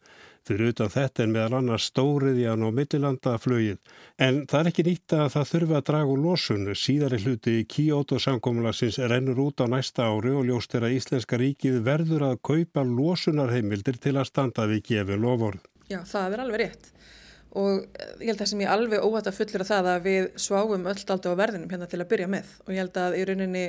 Fyrir 0.47 0.73
utan 0.73 0.91
þetta 0.91 1.23
er 1.23 1.31
meðal 1.31 1.55
annars 1.61 1.85
stóriðjan 1.87 2.65
og 2.67 2.75
mittilandaflögið. 2.75 3.79
En 4.19 4.41
það 4.43 4.59
er 4.59 4.71
ekki 4.73 4.85
nýtt 4.89 5.15
að 5.15 5.31
það 5.37 5.47
þurfi 5.53 5.79
að 5.79 5.87
draga 5.91 6.11
úr 6.11 6.21
losun. 6.25 6.67
Síðari 6.75 7.21
hluti 7.23 7.55
Kyoto 7.63 8.19
samkomulagsins 8.19 8.99
rennur 9.07 9.39
út 9.45 9.63
á 9.63 9.71
næsta 9.71 10.09
ári 10.11 10.35
og 10.35 10.43
ljóst 10.51 10.75
er 10.75 10.89
að 10.89 10.99
Íslenska 10.99 11.39
ríkið 11.39 11.79
verður 11.87 12.27
að 12.33 12.43
kaupa 12.51 12.83
losunarheimildir 12.83 14.03
til 14.03 14.17
að 14.19 14.29
standa 14.33 14.67
við 14.67 14.83
gefi 14.91 15.19
lofórð. 15.23 15.63
Já, 15.87 16.01
það 16.03 16.35
er 16.35 16.43
alveg 16.43 16.63
rétt 16.65 16.93
og 17.57 17.85
ég 18.21 18.29
held 18.29 18.41
að 18.43 18.49
sem 18.51 18.61
ég 18.61 18.69
alveg 18.71 19.03
óhætt 19.05 19.29
að 19.31 19.37
fullera 19.39 19.65
það 19.65 19.87
að 19.91 20.03
við 20.05 20.27
sváum 20.43 20.83
öll 20.91 20.93
aldrei 21.13 21.31
á 21.33 21.39
verðinum 21.41 21.71
hérna 21.71 21.87
til 21.89 21.99
að 22.03 22.09
byrja 22.11 22.27
með. 22.29 22.51
Og 22.65 22.73
ég 22.73 22.81
held 22.83 22.99
að 23.01 23.15
í 23.17 23.23
rauninni 23.29 23.63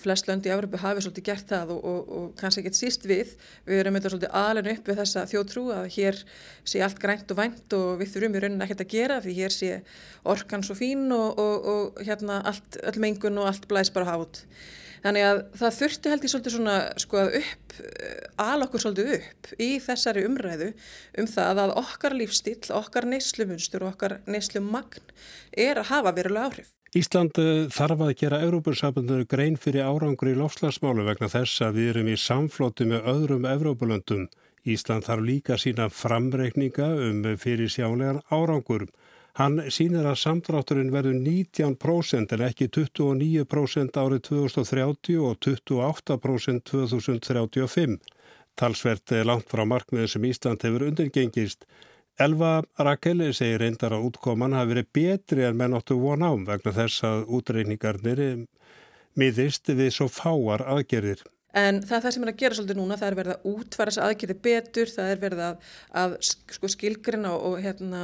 flest 0.00 0.28
löndi 0.28 0.50
í 0.50 0.52
Európu 0.54 0.80
hafi 0.82 1.04
svolítið 1.04 1.26
gert 1.30 1.46
það 1.54 1.72
og, 1.76 1.86
og, 1.92 2.10
og 2.18 2.26
kannski 2.40 2.64
ekkert 2.64 2.78
síst 2.78 3.06
við. 3.08 3.32
Við 3.68 3.82
erum 3.82 3.96
eitthvað 3.96 4.16
svolítið 4.16 4.36
alveg 4.42 4.74
upp 4.74 4.90
við 4.90 5.00
þessa 5.00 5.24
þjótrú 5.30 5.64
að 5.76 5.88
hér 5.96 6.20
sé 6.74 6.84
allt 6.84 7.00
grænt 7.00 7.32
og 7.32 7.40
vænt 7.40 7.78
og 7.78 7.88
við 8.02 8.12
þurfum 8.14 8.36
í 8.36 8.44
rauninni 8.44 8.66
ekkert 8.66 8.84
að 8.84 8.92
gera 8.96 9.20
því 9.24 9.38
hér 9.38 9.56
sé 9.56 9.72
orkan 10.34 10.66
svo 10.66 10.76
fín 10.76 11.08
og, 11.16 11.40
og 11.40 12.04
hérna 12.04 12.42
allt, 12.50 12.80
öll 12.84 13.00
mengun 13.00 13.40
og 13.40 13.48
allt 13.50 13.70
blæs 13.70 13.92
bara 13.94 14.12
hát 14.12 14.44
Þannig 15.00 15.26
að 15.26 15.38
það 15.60 15.76
þurfti 15.78 16.10
held 16.12 16.24
ég 16.26 16.32
svolítið 16.32 16.54
svona 16.56 16.74
sko 17.00 17.22
upp, 17.40 17.76
al 18.44 18.58
okkur 18.66 18.82
svolítið 18.84 19.14
upp 19.16 19.52
í 19.56 19.70
þessari 19.80 20.26
umræðu 20.28 20.72
um 21.22 21.30
það 21.30 21.62
að 21.64 21.72
okkar 21.80 22.16
lífstíl, 22.18 22.58
okkar 22.76 23.08
neyslumunstur 23.08 23.86
og 23.86 23.94
okkar 23.94 24.18
neyslumagn 24.28 25.14
er 25.56 25.80
að 25.80 25.90
hafa 25.94 26.14
verulega 26.18 26.50
áhrif. 26.50 26.76
Ísland 26.90 27.38
eh, 27.38 27.68
þarf 27.70 28.00
að 28.02 28.16
gera 28.18 28.40
Európursambundur 28.42 29.22
grein 29.30 29.54
fyrir 29.62 29.86
árangur 29.86 30.32
í 30.32 30.34
lofslagsmálu 30.34 31.04
vegna 31.06 31.28
þess 31.30 31.62
að 31.62 31.76
við 31.78 31.90
erum 31.92 32.08
í 32.10 32.16
samflóti 32.18 32.88
með 32.90 33.06
öðrum 33.12 33.46
Evrópulöndum. 33.46 34.24
Ísland 34.66 35.06
þarf 35.06 35.22
líka 35.24 35.56
sína 35.56 35.86
framreikninga 35.88 36.88
um 37.06 37.22
fyrir 37.38 37.70
sjálegan 37.70 38.18
árangur. 38.28 38.88
Hann 39.40 39.54
sínir 39.72 40.04
að 40.04 40.18
samdrátturinn 40.20 40.90
verður 40.92 41.14
19% 41.16 42.32
en 42.36 42.42
ekki 42.44 42.66
29% 42.76 43.94
árið 43.96 44.18
2030 44.26 45.16
og 45.24 45.38
28% 45.46 46.66
2035. 46.68 47.94
Talsvert 48.60 49.14
er 49.16 49.24
langt 49.24 49.48
frá 49.48 49.62
markmiðu 49.64 50.10
sem 50.12 50.26
Ísland 50.28 50.66
hefur 50.66 50.84
undirgengist. 50.90 51.64
Elva 52.20 52.58
Rakeli 52.76 53.30
segir 53.32 53.62
reyndar 53.64 53.96
að 53.96 54.10
útkoman 54.10 54.58
hafi 54.58 54.74
verið 54.74 54.90
betri 54.98 55.48
en 55.48 55.56
menn 55.56 55.78
áttu 55.78 55.96
von 56.02 56.26
ám 56.26 56.44
vegna 56.44 56.74
þess 56.76 57.06
að 57.08 57.24
útreikningarnir 57.38 58.24
miðist 59.16 59.72
við 59.72 59.94
svo 59.96 60.10
fáar 60.12 60.66
aðgerðir. 60.68 61.24
En 61.56 61.80
það 61.80 62.04
það 62.04 62.14
sem 62.14 62.26
er 62.26 62.34
að 62.34 62.42
gera 62.44 62.58
svolítið 62.58 62.78
núna, 62.78 63.00
það 63.00 63.08
er 63.08 63.18
verið 63.22 63.38
að 63.38 63.48
útfæra 63.54 63.94
þess 63.94 64.04
aðgerði 64.04 64.36
betur, 64.44 64.92
það 64.92 65.14
er 65.14 65.24
verið 65.24 65.40
að, 65.46 65.72
að 66.02 66.20
sko, 66.28 66.70
skilgrina 66.76 67.32
og, 67.32 67.46
og 67.48 67.64
hérna, 67.64 68.02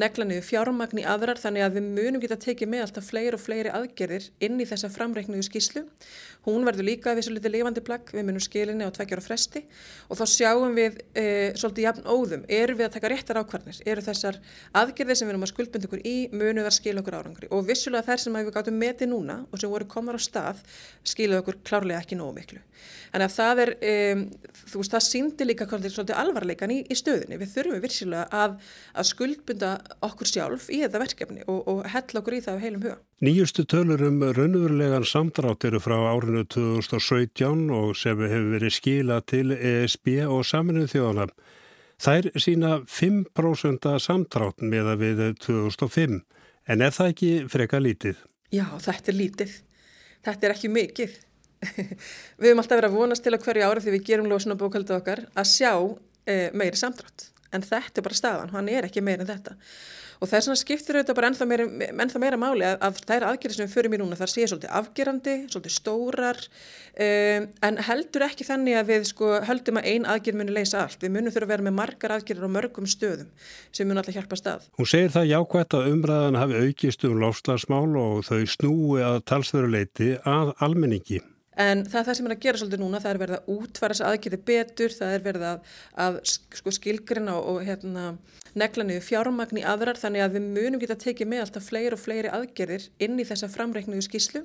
negla 0.00 0.26
niður 0.26 0.46
fjármagn 0.48 1.00
í 1.00 1.06
aðrar 1.06 1.40
þannig 1.40 1.64
að 1.66 1.78
við 1.78 1.88
munum 1.96 2.22
geta 2.22 2.38
tekið 2.40 2.70
með 2.72 2.84
alltaf 2.86 3.08
fleiri 3.10 3.36
og 3.36 3.42
fleiri 3.42 3.72
aðgerðir 3.74 4.28
inn 4.44 4.60
í 4.60 4.66
þessa 4.68 4.90
framreiknuðu 4.94 5.46
skíslu. 5.46 5.84
Hún 6.44 6.66
verður 6.66 6.88
líka 6.90 7.14
við 7.16 7.24
svo 7.24 7.34
litið 7.34 7.54
lifandi 7.54 7.82
plagg, 7.84 8.10
við 8.12 8.26
munum 8.28 8.42
skilinni 8.42 8.84
á 8.84 8.92
tveggjar 8.92 9.22
og 9.22 9.24
fresti 9.24 9.62
og 10.12 10.18
þá 10.18 10.24
sjáum 10.28 10.74
við 10.76 10.98
e, 11.16 11.24
svolítið 11.56 11.86
jafn 11.86 12.04
óðum, 12.04 12.44
eru 12.52 12.76
við 12.76 12.88
að 12.88 12.96
taka 12.98 13.12
réttar 13.14 13.40
ákvarnir, 13.40 13.78
eru 13.88 14.04
þessar 14.04 14.40
aðgerðir 14.76 15.20
sem 15.20 15.30
við 15.30 15.32
erum 15.32 15.46
að 15.46 15.52
skuldbund 15.54 15.88
ykkur 15.88 16.04
í 16.04 16.16
munu 16.34 16.66
þar 16.66 16.76
skil 16.76 16.96
okkur 17.00 17.16
árangri 17.16 17.48
og 17.48 17.64
vissulega 17.70 18.10
þær 18.10 18.24
sem 18.26 18.36
við 18.36 18.52
gátum 18.58 18.76
metið 18.76 19.12
núna 19.14 19.38
og 19.48 19.62
sem 19.62 19.72
voru 19.72 19.88
komar 19.88 20.20
á 20.20 20.26
stað 20.26 20.60
skiluð 21.00 21.40
okkur 21.40 21.62
klárlega 21.64 22.04
ekki 22.04 22.20
nógu 22.20 22.36
miklu. 22.36 22.60
Þannig 23.14 23.30
að 23.30 23.34
það 23.38 23.60
er, 23.62 23.70
um, 23.88 24.22
þú 24.72 24.80
veist, 24.80 24.94
það 24.94 25.04
síndi 25.06 25.46
líka 25.46 25.66
svolítið 25.70 26.16
alvarleikan 26.18 26.72
í, 26.74 26.80
í 26.90 26.96
stöðunni. 26.98 27.38
Við 27.38 27.52
þurfum 27.52 27.82
virsilega 27.84 28.24
að, 28.34 28.56
að 28.90 29.08
skuldbunda 29.12 29.70
okkur 30.04 30.28
sjálf 30.28 30.68
í 30.72 30.80
þetta 30.82 31.00
verkefni 31.02 31.42
og, 31.46 31.60
og 31.70 31.82
hella 31.92 32.20
okkur 32.20 32.36
í 32.36 32.40
það 32.44 32.56
á 32.56 32.62
heilum 32.64 32.84
huga. 32.84 32.96
Nýjustu 33.24 33.64
tölur 33.68 34.04
um 34.06 34.22
raunverulegan 34.36 35.06
samdrátt 35.08 35.66
eru 35.68 35.80
frá 35.82 35.96
árinu 36.10 36.44
2017 36.54 37.66
og 37.74 37.92
sem 37.98 38.20
hefur 38.20 38.48
verið 38.54 38.76
skila 38.76 39.20
til 39.26 39.54
ESB 39.56 40.14
og 40.28 40.44
saminuð 40.48 40.90
þjóðana. 40.94 41.28
Þær 42.04 42.30
sína 42.42 42.72
5% 42.90 43.90
samdrátt 44.02 44.64
með 44.64 44.94
að 44.94 45.04
við 45.04 45.22
2005 45.44 46.16
en 46.68 46.82
er 46.82 46.96
það 46.96 47.12
ekki 47.12 47.34
freka 47.52 47.80
lítið? 47.82 48.18
Já, 48.54 48.66
þetta 48.80 49.12
er 49.12 49.18
lítið. 49.18 49.54
Þetta 50.24 50.46
er 50.46 50.56
ekki 50.56 50.72
mikið. 50.72 51.20
við 52.40 52.50
höfum 52.50 52.60
alltaf 52.60 52.78
verið 52.78 52.90
að 52.90 52.98
vonast 52.98 53.24
til 53.24 53.34
að 53.34 53.46
hverju 53.46 53.68
ára 53.68 53.84
því 53.84 53.94
við 53.94 54.08
gerum 54.08 54.28
lósun 54.28 54.52
á 54.52 54.60
bókaldið 54.60 54.98
okkar 54.98 55.22
að 55.32 55.48
sjá 55.48 55.72
e, 56.28 56.50
meiri 56.52 56.76
samdrátt 56.76 57.30
en 57.54 57.66
þetta 57.66 58.00
er 58.00 58.08
bara 58.08 58.18
staðan, 58.18 58.54
hann 58.54 58.72
er 58.72 58.88
ekki 58.88 59.04
meiri 59.04 59.24
en 59.24 59.30
þetta 59.30 59.58
og 60.20 60.30
það 60.30 60.38
er 60.38 60.44
svona 60.46 60.60
skiptir 60.60 60.98
auðvitað 60.98 61.18
bara 61.18 61.30
ennþá 61.30 61.46
meira, 61.48 61.66
ennþá 62.04 62.20
meira 62.22 62.38
máli 62.40 62.66
að, 62.66 62.76
að 62.86 63.00
það 63.02 63.16
er 63.16 63.26
aðgerið 63.28 63.56
sem 63.58 63.66
við 63.66 63.74
förum 63.74 63.96
í 63.96 64.00
núna 64.00 64.18
þar 64.18 64.32
séu 64.32 64.46
svolítið 64.50 64.72
afgerandi, 64.80 65.34
svolítið 65.52 65.74
stórar 65.74 66.40
um, 66.44 67.48
en 67.68 67.80
heldur 67.88 68.26
ekki 68.28 68.46
þannig 68.48 68.78
að 68.78 68.92
við 68.92 69.08
sko 69.10 69.32
höldum 69.48 69.80
að 69.80 69.90
ein 69.92 70.08
aðgerið 70.14 70.40
muni 70.40 70.56
leysa 70.56 70.84
allt, 70.84 71.02
við 71.02 71.14
munum 71.16 71.34
þurfa 71.34 71.48
að 71.48 71.54
vera 71.54 71.68
með 71.68 71.76
margar 71.80 72.16
aðgerið 72.16 72.48
á 72.48 72.56
mörgum 72.56 72.88
stöðum 72.90 73.30
sem 73.74 73.90
mun 73.90 74.00
alltaf 74.00 74.16
hjálpa 74.16 74.40
stað. 74.40 74.70
Hún 74.78 74.90
segir 74.90 75.14
það 75.14 75.30
jákvæmt 75.32 75.78
að 75.78 75.92
umræðan 75.92 76.40
hafi 76.40 76.64
aukist 76.64 77.06
um 77.08 77.20
lofslagsmál 77.20 78.00
og 78.00 78.24
þau 78.28 78.42
snúi 78.56 79.04
að 79.04 79.22
talsveruleiti 79.28 80.14
að 80.22 80.56
almenningi. 80.64 81.22
En 81.60 81.84
það 81.86 82.08
það 82.08 82.16
sem 82.18 82.28
er 82.28 82.34
að 82.34 82.44
gera 82.44 82.60
svolítið 82.60 82.80
núna, 82.82 83.00
það 83.02 83.12
er 83.12 83.20
verið 83.22 83.36
að 83.38 83.50
útfæra 83.54 83.94
þess 83.94 84.06
aðgerði 84.08 84.40
betur, 84.48 84.94
það 84.94 85.12
er 85.14 85.26
verið 85.28 85.44
að, 85.50 85.74
að 86.04 86.16
sko, 86.32 86.72
skilgrina 86.74 87.36
og, 87.38 87.60
hérna, 87.66 88.06
negla 88.58 88.86
niður 88.86 89.04
fjármagn 89.08 89.58
í 89.58 89.64
aðrar 89.66 89.98
þannig 89.98 90.22
að 90.24 90.36
við 90.36 90.48
munum 90.54 90.82
geta 90.82 90.96
tekið 90.98 91.30
með 91.30 91.44
alltaf 91.44 91.68
fleiri 91.68 91.96
og 91.96 92.02
fleiri 92.02 92.30
aðgerðir 92.30 92.88
inn 93.02 93.18
í 93.18 93.26
þessa 93.26 93.48
framreiknuðu 93.50 94.04
skíslu. 94.06 94.44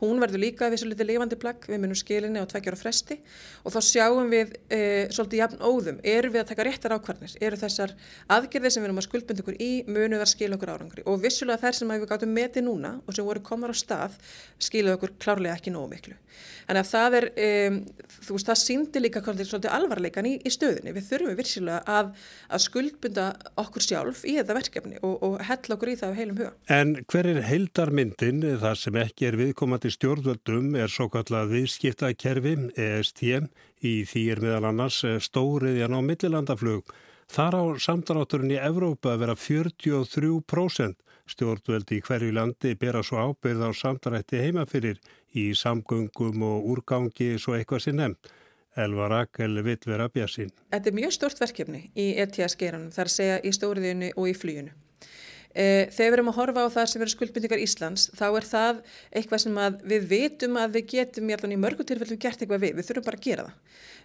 Hún 0.00 0.22
verður 0.22 0.42
líka 0.44 0.68
við 0.70 0.80
svo 0.80 0.90
litið 0.90 1.08
lifandi 1.10 1.38
plagg, 1.40 1.66
við 1.68 1.82
munum 1.82 1.98
skilinni 1.98 2.40
á 2.40 2.46
tveggjar 2.48 2.76
og 2.76 2.80
fresti 2.80 3.18
og 3.66 3.74
þá 3.74 3.80
sjáum 3.84 4.30
við 4.32 4.54
e, 4.70 4.80
svolítið 5.12 5.42
jafn 5.42 5.64
óðum, 5.66 5.98
eru 6.14 6.30
við 6.32 6.44
að 6.44 6.52
taka 6.52 6.66
réttar 6.68 6.94
ákvarnir, 6.94 7.34
eru 7.42 7.58
þessar 7.60 7.92
aðgerðir 8.30 8.72
sem 8.72 8.84
við 8.84 8.88
erum 8.88 9.02
að 9.02 9.08
skuldbund 9.08 9.42
ykkur 9.42 9.58
í 9.60 9.70
munu 9.90 10.22
þar 10.22 10.32
skil 10.32 10.52
okkur 10.56 10.72
árangri 10.72 11.04
og 11.10 11.20
vissulega 11.20 11.66
þær 11.66 11.80
sem 11.80 11.92
við 11.92 12.08
gáttum 12.08 12.32
metið 12.32 12.66
núna 12.70 12.94
og 13.04 13.18
sem 13.18 13.26
voru 13.26 13.44
komar 13.44 13.74
á 13.74 13.76
stað 13.76 14.16
skiluð 14.62 14.96
okkur 14.96 15.18
klárlega 15.20 15.58
ekki 15.58 15.74
nógu 15.74 15.90
miklu. 15.92 16.16
Þannig 16.68 16.80
að 16.84 16.90
það 16.90 17.16
er, 17.18 17.26
um, 17.46 17.78
þú 18.20 18.36
veist, 18.36 18.48
það 18.50 18.60
síndi 18.60 19.02
líka 19.02 19.22
svolítið 19.24 19.74
alvarleikan 19.74 20.28
í, 20.28 20.34
í 20.46 20.52
stöðunni. 20.54 20.94
Við 20.96 21.08
þurfum 21.08 21.38
virsilega 21.40 21.98
að, 21.98 22.12
að 22.50 22.64
skuldbunda 22.66 23.26
okkur 23.60 23.86
sjálf 23.86 24.22
í 24.24 24.36
þetta 24.38 24.56
verkefni 24.60 25.00
og, 25.02 25.16
og 25.26 25.36
hella 25.48 25.76
okkur 25.76 25.92
í 25.92 25.98
það 26.00 26.14
á 26.14 26.18
heilum 26.20 26.40
huga. 26.40 26.52
En 26.78 26.96
hver 27.10 27.30
er 27.32 27.42
heildarmyndin 27.48 28.46
þar 28.62 28.80
sem 28.80 29.00
ekki 29.02 29.30
er 29.30 29.40
viðkomandi 29.40 29.92
stjórnvöldum 29.96 30.72
er 30.78 30.92
svo 30.92 31.10
kallað 31.12 31.54
viðskiptakerfi, 31.56 32.56
EST, 32.78 33.24
í 33.86 33.94
því 34.08 34.24
er 34.34 34.42
meðal 34.44 34.70
annars 34.70 35.02
stóriðjan 35.26 35.96
á 35.96 36.00
millilandaflug. 36.04 36.90
Þar 37.30 37.54
á 37.54 37.62
samdrátturinn 37.78 38.56
í 38.56 38.58
Evrópa 38.58 39.14
vera 39.20 39.36
43%. 39.38 40.98
Stjórnvöldi 41.30 42.00
í 42.00 42.02
hverju 42.02 42.34
landi 42.34 42.74
bera 42.74 43.04
svo 43.06 43.22
ábyrð 43.30 43.62
á 43.66 43.70
samdrætti 43.76 44.42
heimafyrir 44.42 44.98
í 45.38 45.50
samgöngum 45.54 46.42
og 46.42 46.68
úrgangi 46.74 47.36
svo 47.38 47.54
eitthvað 47.54 47.86
sem 47.86 47.98
nefnd. 48.00 48.32
Elva 48.78 49.08
Rakel 49.10 49.62
vill 49.66 49.80
vera 49.86 50.08
bjassin. 50.10 50.52
Þetta 50.70 50.90
er 50.90 50.96
mjög 50.98 51.14
stort 51.16 51.40
verkefni 51.42 51.88
í 51.98 52.12
ETS-geranum, 52.22 52.92
þar 52.94 53.10
segja 53.10 53.40
í 53.42 53.50
stóriðinu 53.54 54.12
og 54.14 54.30
í 54.30 54.36
flýjunu. 54.38 54.74
E, 55.50 55.88
þegar 55.90 56.12
við 56.12 56.16
erum 56.18 56.30
að 56.30 56.36
horfa 56.38 56.62
á 56.62 56.74
það 56.76 56.90
sem 56.92 57.02
eru 57.02 57.12
skuldbindingar 57.14 57.62
Íslands 57.62 58.04
þá 58.14 58.26
er 58.28 58.46
það 58.46 58.82
eitthvað 59.18 59.42
sem 59.44 59.56
við 59.92 60.04
vitum 60.12 60.58
að 60.60 60.76
við 60.76 60.84
getum 60.92 61.32
í 61.50 61.58
mörgum 61.58 61.88
tilfellum 61.88 62.20
gert 62.22 62.44
eitthvað 62.44 62.62
við, 62.66 62.76
við 62.78 62.90
þurfum 62.90 63.08
bara 63.08 63.18
að 63.18 63.26
gera 63.26 63.46
það. 63.48 63.56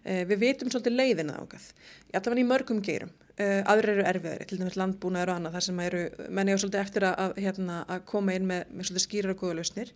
E, 0.05 0.15
við 0.29 0.41
vitum 0.41 0.71
svolítið 0.73 0.97
leiðina 0.97 1.37
ákað, 1.37 1.69
allavega 2.13 2.41
í 2.41 2.49
mörgum 2.49 2.81
gerum. 2.85 3.13
Uh, 3.35 3.59
aðrir 3.67 3.97
eru 3.97 4.03
erfiðari, 4.07 4.45
til 4.47 4.57
dæmis 4.61 4.77
landbúnaður 4.79 5.33
og 5.33 5.39
annað 5.41 5.55
þar 5.57 5.63
sem 5.65 5.79
eru, 5.83 6.03
menn 6.31 6.47
á 6.47 6.55
svolítið 6.55 6.79
eftir 6.79 7.05
að, 7.09 7.33
hérna, 7.43 7.81
að 7.91 8.05
koma 8.07 8.31
inn 8.31 8.45
með, 8.47 8.69
með 8.71 8.87
svolítið 8.87 9.03
skýrar 9.03 9.33
og 9.33 9.41
góða 9.41 9.57
lausnir 9.57 9.91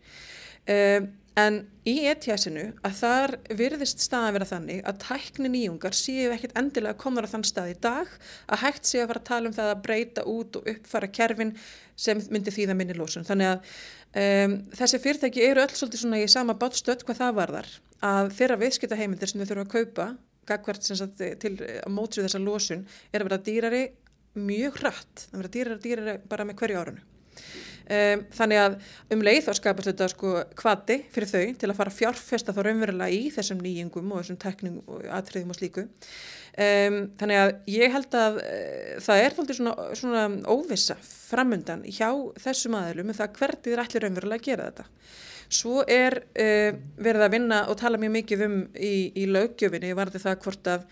en 1.39 1.59
í 1.87 1.95
ETS-inu 2.11 2.65
að 2.85 2.95
þar 2.99 3.33
virðist 3.59 4.03
staðan 4.03 4.35
vera 4.37 4.47
þannig 4.49 4.81
að 4.87 5.01
tækni 5.03 5.51
nýjungar 5.53 5.97
séu 5.97 6.29
ekkert 6.33 6.57
endilega 6.59 6.99
komður 6.99 7.29
á 7.29 7.31
þann 7.33 7.45
stað 7.49 7.73
í 7.73 7.77
dag 7.83 8.11
að 8.47 8.63
hægt 8.63 8.89
séu 8.89 9.03
að 9.03 9.11
fara 9.11 9.23
að 9.23 9.29
tala 9.31 9.49
um 9.49 9.57
það 9.57 9.73
að 9.73 9.83
breyta 9.87 10.25
út 10.29 10.59
og 10.59 10.71
uppfara 10.73 11.11
kerfin 11.19 11.53
sem 11.99 12.23
myndi 12.29 12.53
því 12.55 12.69
það 12.69 12.79
minni 12.81 12.97
lósun 12.97 13.27
þannig 13.27 13.51
að 13.51 13.75
um, 14.23 14.57
þessi 14.79 15.01
fyrirtæki 15.03 15.45
eru 15.49 15.65
öll 15.65 15.75
svolítið 15.75 16.03
svona 16.05 16.23
í 16.23 16.31
sama 16.31 16.57
bátstödd 16.59 17.05
hvað 17.07 17.21
það 17.23 17.37
varðar 17.43 17.71
að 18.09 18.33
þeirra 18.37 18.59
viðskipta 18.63 18.99
heimildir 18.99 19.31
sem 19.31 19.41
þau 19.41 19.49
þurfa 19.51 19.67
að 19.67 19.73
kaupa 19.75 20.09
gagvert 20.49 20.85
sagt, 20.87 21.19
til 21.41 21.55
að 21.61 21.91
mótsið 21.93 22.27
þessa 22.27 22.41
lósun 22.41 22.85
er 23.11 23.21
að 23.21 23.29
vera 23.29 23.43
dýrari 23.45 23.83
mjög 24.39 24.79
hratt, 24.81 25.25
það 25.29 25.41
vera 25.41 25.53
dýrari, 25.55 25.81
dýrari 25.83 26.15
bara 26.29 26.45
með 26.47 26.61
hverju 26.61 26.79
árunu. 26.79 27.03
Um, 27.89 28.25
þannig 28.37 28.59
að 28.61 28.75
um 29.15 29.23
leið 29.25 29.47
þá 29.47 29.53
skapast 29.57 29.89
þetta 29.89 30.07
sko 30.11 30.33
kvati 30.59 30.99
fyrir 31.09 31.31
þau 31.31 31.45
til 31.57 31.69
að 31.71 31.77
fara 31.79 31.93
fjárfesta 31.93 32.53
þá 32.53 32.59
raunverulega 32.67 33.15
í 33.15 33.31
þessum 33.33 33.63
nýjingum 33.65 34.11
og 34.13 34.21
þessum 34.21 34.37
tekning 34.43 34.75
og 34.85 35.07
atriðum 35.17 35.55
og 35.55 35.57
slíku. 35.57 35.87
Um, 36.59 36.99
þannig 37.17 37.39
að 37.39 37.53
ég 37.73 37.95
held 37.95 38.19
að 38.19 38.37
uh, 38.43 38.93
það 39.05 39.23
er 39.23 39.37
svona, 39.57 39.73
svona 39.97 40.27
óvissa 40.51 40.99
framundan 41.01 41.81
hjá 41.87 42.11
þessum 42.43 42.77
aðlum 42.77 43.09
með 43.09 43.23
það 43.23 43.35
hvernig 43.41 43.65
þér 43.65 43.83
ætlir 43.85 44.05
raunverulega 44.05 44.43
að 44.43 44.47
gera 44.51 44.69
þetta. 44.69 44.87
Svo 45.49 45.81
er 45.89 46.19
uh, 46.37 46.75
verið 47.01 47.25
að 47.25 47.33
vinna 47.33 47.63
og 47.71 47.79
tala 47.79 47.97
mjög 48.01 48.15
mikið 48.19 48.43
um 48.45 48.57
í, 48.77 48.93
í 49.17 49.25
lögjöfinni 49.29 49.95
varði 49.97 50.21
það 50.21 50.43
hvort 50.43 50.69
að 50.69 50.85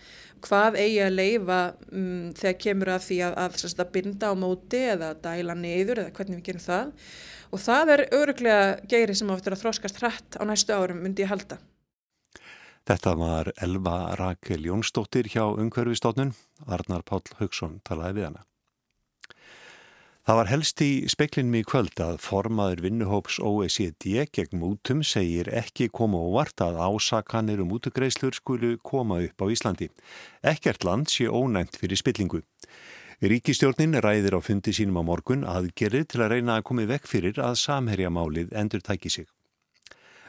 hvað 0.44 0.78
eigi 0.82 1.00
að 1.02 1.16
leifa 1.16 1.58
um, 1.92 2.28
þegar 2.38 2.60
kemur 2.64 2.92
að 2.94 3.06
því 3.06 3.18
að, 3.26 3.38
að, 3.44 3.58
að, 3.68 3.74
að 3.84 3.92
binda 3.94 4.30
á 4.30 4.34
móti 4.38 4.82
eða 4.92 5.10
dæla 5.22 5.56
niður 5.58 6.02
eða 6.04 6.14
hvernig 6.18 6.40
við 6.40 6.46
gerum 6.50 6.64
það 6.66 6.92
og 7.48 7.62
það 7.64 7.94
er 7.94 8.04
öruglega 8.18 8.68
geiri 8.90 9.16
sem 9.16 9.32
áttur 9.32 9.56
að 9.56 9.62
þróskast 9.64 10.02
hrætt 10.02 10.38
á 10.38 10.42
næstu 10.48 10.76
árum 10.76 11.00
myndi 11.04 11.24
ég 11.24 11.32
halda. 11.32 11.58
Þetta 12.88 13.14
var 13.20 13.50
Elva 13.60 13.96
Rakel 14.16 14.62
Jónsdóttir 14.64 15.28
hjá 15.28 15.42
Ungverfistofnun, 15.44 16.32
Arnar 16.66 17.04
Páll 17.04 17.26
Haugsson 17.40 17.80
talaði 17.84 18.20
við 18.20 18.30
hana. 18.30 18.44
Það 20.28 20.36
var 20.36 20.48
helst 20.50 20.80
í 20.84 20.90
speklinum 21.08 21.54
í 21.56 21.60
kvöld 21.64 22.00
að 22.04 22.18
formaður 22.20 22.82
vinnuhóps 22.84 23.38
OECD 23.40 24.26
gegn 24.28 24.58
mútum 24.60 24.98
segir 25.00 25.48
ekki 25.48 25.86
koma 25.88 26.18
óvart 26.20 26.60
að 26.60 26.76
ásakanir 26.84 27.62
um 27.64 27.70
mútugreislur 27.72 28.36
skulu 28.36 28.74
koma 28.84 29.22
upp 29.24 29.40
á 29.40 29.46
Íslandi. 29.48 29.86
Ekkert 30.44 30.84
land 30.84 31.08
sé 31.08 31.30
ónæmt 31.32 31.78
fyrir 31.80 31.96
spillingu. 31.96 32.42
Ríkistjórnin 33.24 33.96
ræðir 34.04 34.36
á 34.36 34.44
fundi 34.44 34.74
sínum 34.76 35.00
á 35.00 35.08
morgun 35.08 35.46
aðgerið 35.48 36.04
til 36.12 36.20
að 36.20 36.34
reyna 36.34 36.58
að 36.58 36.66
komi 36.68 36.84
vekk 36.90 37.08
fyrir 37.08 37.40
að 37.40 37.56
samherjamálið 37.62 38.52
endur 38.52 38.84
tæki 38.84 39.08
sig. 39.08 39.30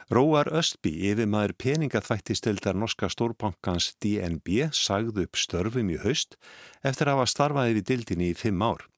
Róar 0.08 0.48
Östby, 0.48 0.94
yfir 1.12 1.28
maður 1.28 1.52
peningaþvættistildar 1.60 2.72
norska 2.72 3.12
stórbankans 3.12 3.92
DNB, 4.00 4.72
sagði 4.72 5.28
upp 5.28 5.36
störfum 5.36 5.92
í 5.92 6.00
haust 6.00 6.40
eftir 6.80 7.12
að 7.12 7.20
hafa 7.20 7.34
starfaði 7.36 7.76
við 7.82 7.86
dildinni 7.92 8.32
í 8.32 8.40
fimm 8.40 8.64
ár. 8.64 8.89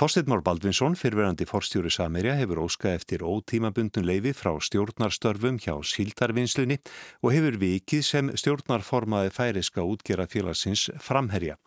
Þorstein 0.00 0.30
Mór 0.32 0.40
Baldvinsson, 0.40 0.94
fyrverandi 0.96 1.44
forstjóri 1.44 1.90
Samerja, 1.92 2.32
hefur 2.38 2.62
óskað 2.64 2.94
eftir 2.96 3.24
ótímabundun 3.28 4.06
leifi 4.08 4.32
frá 4.32 4.54
stjórnarstörfum 4.56 5.58
hjá 5.60 5.74
síldarvinslunni 5.84 6.78
og 7.20 7.34
hefur 7.34 7.58
vikið 7.60 8.06
sem 8.08 8.30
stjórnarformaði 8.32 9.34
færiska 9.36 9.84
útgera 9.84 10.24
félagsins 10.32 10.86
framherja. 10.96 11.58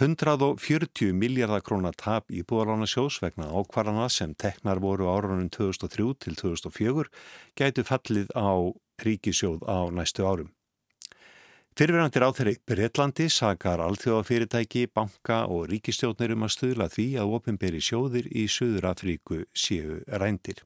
140 0.00 1.12
miljardar 1.12 1.60
krónar 1.64 1.96
tap 1.96 2.32
í 2.32 2.40
búðalánasjós 2.40 3.20
vegna 3.20 3.52
ákvarðana 3.52 4.08
sem 4.12 4.32
teknar 4.32 4.80
voru 4.80 5.12
árunum 5.12 5.52
2003 5.52 6.16
til 6.24 6.40
2004 6.40 7.08
gætu 7.56 7.84
fallið 7.84 8.32
á 8.32 8.72
ríkisjóð 9.04 9.64
á 9.68 9.92
næstu 9.92 10.24
árum. 10.24 10.55
Fyrirverandi 11.76 12.20
ráþeiri 12.22 12.54
Breitlandi 12.64 13.26
sakar 13.28 13.82
alþjóðafyrirtæki, 13.84 14.86
banka 14.96 15.42
og 15.44 15.66
ríkistjóðnir 15.68 16.32
um 16.32 16.46
að 16.46 16.54
stuðla 16.54 16.86
því 16.88 17.04
að 17.20 17.34
ofinberi 17.36 17.82
sjóðir 17.84 18.30
í 18.32 18.46
Suður 18.48 18.86
Afríku 18.94 19.42
séu 19.52 19.98
rændir. 20.08 20.62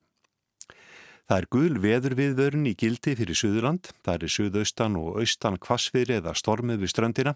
Það 1.26 1.34
er 1.40 1.48
gul 1.56 1.80
veður 1.82 2.16
viðvörun 2.20 2.70
í 2.70 2.76
gildi 2.78 3.16
fyrir 3.18 3.40
Suðurland. 3.42 3.90
Það 4.06 4.28
er 4.28 4.34
suðaustan 4.36 5.00
og 5.02 5.18
austan 5.24 5.58
kvassviðri 5.58 6.20
eða 6.20 6.38
stormið 6.38 6.86
við 6.86 6.94
ströndina, 6.94 7.34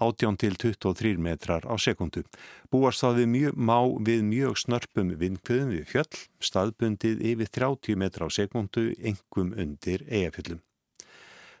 18 0.00 0.40
til 0.40 0.56
23 0.64 1.20
metrar 1.28 1.68
á 1.68 1.76
sekundu. 1.76 2.24
Búast 2.72 3.04
það 3.04 3.22
við 3.22 3.32
mjög, 3.36 3.60
má 3.60 3.78
við 4.08 4.26
mjög 4.32 4.60
snörpum 4.64 5.12
vindkvöðum 5.20 5.76
við 5.76 5.88
fjöll, 5.92 6.26
staðbundið 6.40 7.24
yfir 7.28 7.56
30 7.60 8.04
metrar 8.06 8.32
á 8.32 8.36
sekundu, 8.40 8.94
engum 9.04 9.52
undir 9.52 10.08
eigafjöllum. 10.08 10.64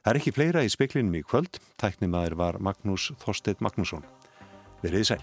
Það 0.02 0.10
er 0.10 0.18
ekki 0.18 0.30
fleira 0.34 0.62
í 0.66 0.70
speklinum 0.72 1.14
í 1.14 1.22
kvöld. 1.22 1.60
Tæknimaður 1.78 2.34
var 2.40 2.56
Magnús 2.58 3.12
Þorstedt 3.22 3.62
Magnússon. 3.62 4.02
Verðið 4.82 5.12
sæl. 5.12 5.22